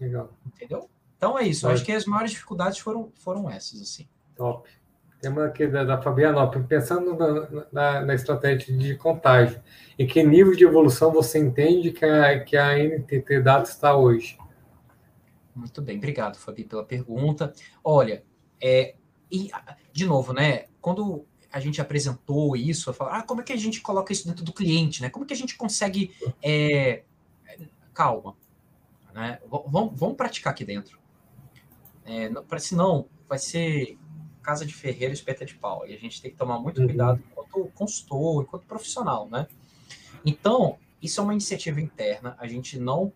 [0.02, 0.90] Legal, entendeu?
[1.16, 4.08] Então é isso, acho que as maiores dificuldades foram, foram essas, assim.
[4.34, 4.68] top.
[5.20, 9.62] Tem uma aqui da, da Fabiana, pensando na, na, na estratégia de contágio,
[9.96, 14.36] em que nível de evolução você entende que a, que a NTT Data está hoje?
[15.54, 17.52] Muito bem, obrigado, Fabi, pela pergunta.
[17.84, 18.24] Olha,
[18.60, 18.96] é,
[19.32, 19.50] e,
[19.92, 20.66] de novo, né?
[20.80, 24.26] Quando a gente apresentou isso, eu falo, ah, como é que a gente coloca isso
[24.26, 25.10] dentro do cliente, né?
[25.10, 26.14] Como é que a gente consegue.
[26.42, 27.02] é,
[27.94, 28.36] calma,
[29.12, 29.38] né?
[29.48, 30.98] Vamos, vamos praticar aqui dentro.
[32.04, 33.98] É, não- senão, vai ser
[34.42, 35.86] casa de ferreiro, espeta de pau.
[35.86, 36.86] E a gente tem que tomar muito Uhum.
[36.86, 39.46] cuidado enquanto consultor, enquanto profissional, né?
[40.24, 42.34] Então, isso é uma iniciativa interna.
[42.38, 43.12] A gente não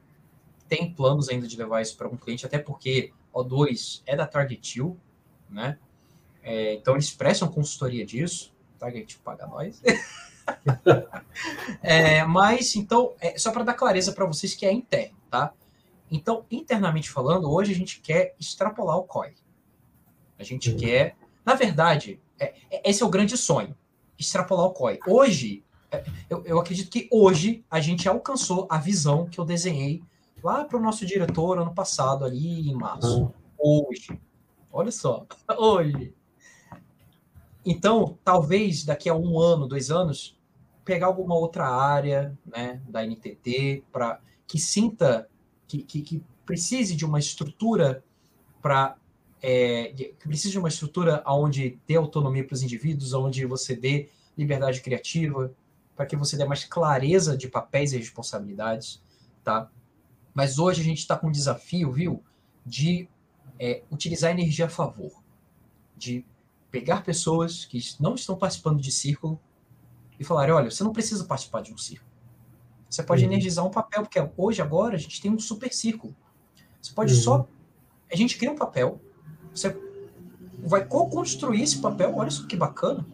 [0.68, 4.78] tem planos ainda de levar isso para um cliente, até porque O2 é da Target
[4.78, 4.96] Hill,
[5.48, 5.78] né?
[6.46, 8.54] É, então eles prestam consultoria disso.
[8.78, 9.82] Target Hill paga nós.
[11.82, 15.52] É, mas então, é, só para dar clareza para vocês que é interno, tá?
[16.08, 19.34] Então, internamente falando, hoje a gente quer extrapolar o COI.
[20.38, 20.76] A gente Uhum.
[20.76, 23.76] quer Na verdade, é, é, esse é o grande sonho,
[24.16, 25.00] extrapolar o COI.
[25.04, 30.00] Hoje, é, eu, eu acredito que hoje a gente alcançou a visão que eu desenhei
[30.42, 33.32] lá para o nosso diretor ano passado, ali em março.
[33.58, 34.20] Hoje.
[34.72, 35.26] Olha só,
[35.58, 36.14] hoje.
[37.66, 40.38] Então, talvez daqui a um ano, dois anos,
[40.84, 45.28] pegar alguma outra área né, da NTT para que sinta
[45.66, 48.04] que, que, que, precise de uma estrutura
[48.62, 48.96] para
[49.42, 54.08] é, que precise de uma estrutura onde dê autonomia para os indivíduos, onde você dê
[54.38, 55.52] liberdade criativa,
[55.96, 59.02] para que você dê mais clareza de papéis e responsabilidades,
[59.42, 59.68] tá?
[60.32, 62.22] Mas hoje a gente está com um desafio, viu,
[62.64, 63.08] de
[63.58, 65.20] é, utilizar energia a favor,
[65.96, 66.24] de
[66.70, 69.40] pegar pessoas que não estão participando de círculo
[70.18, 72.10] e falar, olha, você não precisa participar de um círculo.
[72.88, 73.30] Você pode uhum.
[73.30, 76.14] energizar um papel, porque hoje, agora, a gente tem um super círculo.
[76.80, 77.20] Você pode uhum.
[77.20, 77.48] só.
[78.10, 79.00] A gente cria um papel,
[79.52, 79.76] você
[80.58, 83.06] vai co-construir esse papel, olha só que bacana.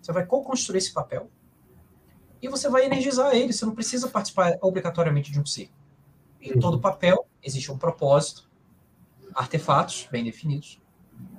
[0.00, 1.30] Você vai co-construir esse papel
[2.42, 3.52] e você vai energizar ele.
[3.52, 5.78] Você não precisa participar obrigatoriamente de um círculo.
[6.40, 6.60] Em uhum.
[6.60, 8.48] todo papel existe um propósito,
[9.34, 10.78] artefatos bem definidos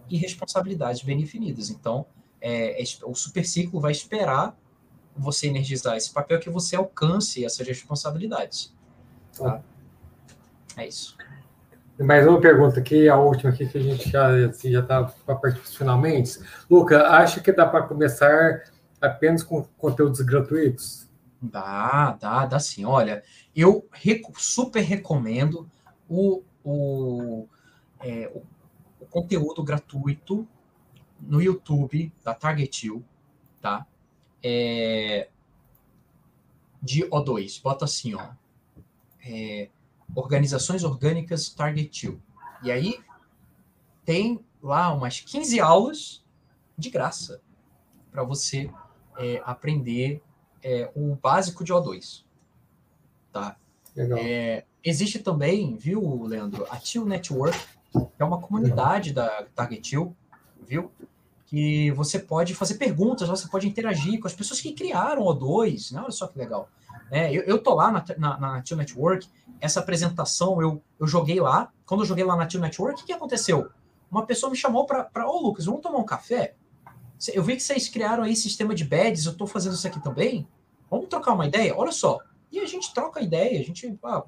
[0.10, 1.70] e responsabilidades bem definidas.
[1.70, 2.06] Então,
[2.42, 4.58] é, é, o superciclo vai esperar
[5.16, 8.74] você energizar esse papel que você alcance essas responsabilidades.
[9.38, 9.62] Tá?
[10.78, 11.18] É isso.
[11.98, 15.36] Mais uma pergunta aqui, a última aqui que a gente já assim, já está para
[15.36, 16.38] partir finalmente.
[16.70, 18.64] Luca, acha que dá para começar
[19.00, 21.08] apenas com conteúdos gratuitos?
[21.42, 22.84] Dá, dá, dá sim.
[22.84, 23.24] Olha,
[23.56, 23.88] eu
[24.36, 25.70] super recomendo
[26.10, 27.48] o, o,
[28.02, 28.42] é, o,
[29.16, 30.46] conteúdo gratuito
[31.22, 33.02] no YouTube da Targetil,
[33.62, 33.88] tá?
[34.44, 35.30] É,
[36.82, 37.62] de O2.
[37.62, 38.28] Bota assim, ó.
[39.26, 39.70] É,
[40.14, 42.22] organizações orgânicas Targetil.
[42.62, 43.00] E aí
[44.04, 46.22] tem lá umas 15 aulas
[46.78, 47.42] de graça
[48.12, 48.70] para você
[49.18, 50.22] é, aprender
[50.62, 52.26] é, o básico de O2.
[53.32, 53.56] Tá?
[53.96, 54.20] Legal.
[54.22, 57.58] É, existe também, viu, Leandro, a Till Network,
[58.18, 60.16] é uma comunidade da Targetil,
[60.66, 60.92] viu?
[61.46, 65.94] Que você pode fazer perguntas, você pode interagir com as pessoas que criaram o O2,
[65.94, 66.02] né?
[66.02, 66.70] Olha só que legal.
[67.12, 69.28] É, eu, eu tô lá na, na, na Till Network,
[69.60, 71.72] essa apresentação eu, eu joguei lá.
[71.86, 73.70] Quando eu joguei lá na Till Network, o que aconteceu?
[74.10, 76.56] Uma pessoa me chamou para, ô oh, Lucas, vamos tomar um café?
[77.34, 80.48] Eu vi que vocês criaram aí sistema de badges, eu estou fazendo isso aqui também.
[80.90, 81.76] Vamos trocar uma ideia?
[81.76, 82.20] Olha só.
[82.52, 84.24] E a gente troca ideia, a gente ah,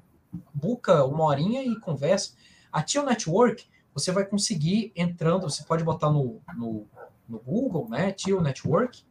[0.52, 2.32] buca uma horinha e conversa.
[2.72, 6.86] A Tio Network, você vai conseguir entrando, você pode botar no, no,
[7.28, 8.12] no Google, né?
[8.12, 9.02] Tio Network,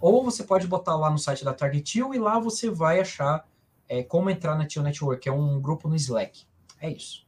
[0.00, 3.46] ou você pode botar lá no site da Targetil e lá você vai achar
[3.88, 6.44] é, como entrar na Tio Network, é um grupo no Slack.
[6.80, 7.26] É isso.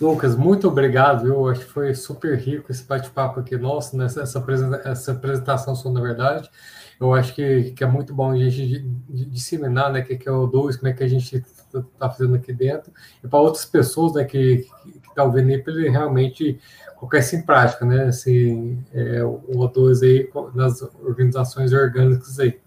[0.00, 1.26] Lucas, muito obrigado.
[1.26, 4.44] Eu acho que foi super rico esse bate-papo aqui nosso, nessa essa,
[4.84, 6.48] essa apresentação sua, na verdade.
[7.00, 10.46] Eu acho que, que é muito bom a gente disseminar né, o que é o
[10.46, 11.42] 2, como é que a gente
[11.78, 12.92] está fazendo aqui dentro,
[13.22, 14.66] e para outras pessoas né, que
[15.08, 16.58] estão tá vendo aí, para ele realmente
[16.96, 18.04] colocar isso em prática, né?
[18.04, 22.60] Assim, é, o O2 aí nas organizações orgânicas aí.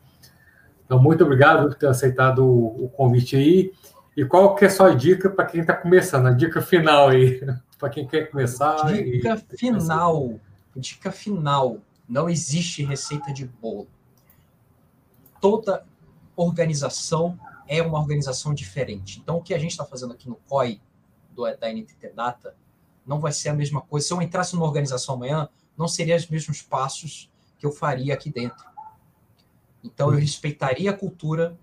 [0.85, 3.71] Então, muito obrigado por ter aceitado o, o convite aí.
[4.15, 6.27] E qual que é a sua dica para quem está começando?
[6.27, 7.41] A dica final aí,
[7.79, 8.75] para quem quer começar.
[8.91, 9.57] Dica e...
[9.57, 10.39] final.
[10.75, 11.77] Dica final.
[12.07, 13.87] Não existe receita de bolo.
[15.39, 15.83] Toda
[16.35, 17.37] organização
[17.67, 19.19] é uma organização diferente.
[19.19, 20.81] Então, o que a gente está fazendo aqui no COI
[21.31, 22.55] do, da NTT Data
[23.05, 24.07] não vai ser a mesma coisa.
[24.07, 28.29] Se eu entrasse numa organização amanhã, não seriam os mesmos passos que eu faria aqui
[28.31, 28.65] dentro.
[29.83, 31.57] Então, eu respeitaria a cultura,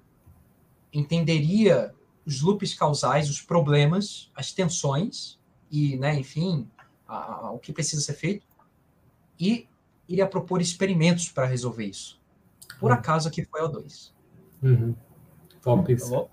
[0.93, 1.95] entenderia
[2.27, 5.39] os loops causais, os problemas, as tensões
[5.71, 6.69] e, né, enfim,
[7.09, 8.47] a, a, o que precisa ser feito
[9.39, 9.67] e
[10.09, 12.21] iria propor experimentos para resolver isso.
[12.79, 12.97] Por uhum.
[12.97, 14.15] acaso aqui foi o 2.
[14.63, 14.95] Uhum.
[15.63, 16.11] Top isso.
[16.11, 16.25] Tá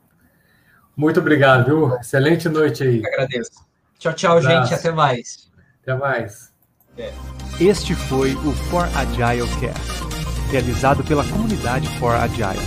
[0.96, 1.98] Muito obrigado, viu?
[1.98, 3.02] Excelente noite aí.
[3.02, 3.66] Eu agradeço.
[4.00, 4.74] Tchau, tchau, gente.
[4.74, 5.52] Até mais.
[5.82, 6.54] Até mais.
[6.98, 7.12] É.
[7.60, 12.60] Este foi o For Agile Cast, realizado pela comunidade For Agile.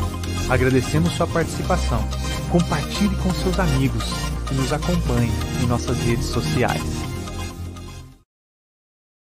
[0.49, 2.01] Agradecemos sua participação.
[2.51, 4.05] Compartilhe com seus amigos
[4.51, 5.31] e nos acompanhe
[5.63, 7.10] em nossas redes sociais.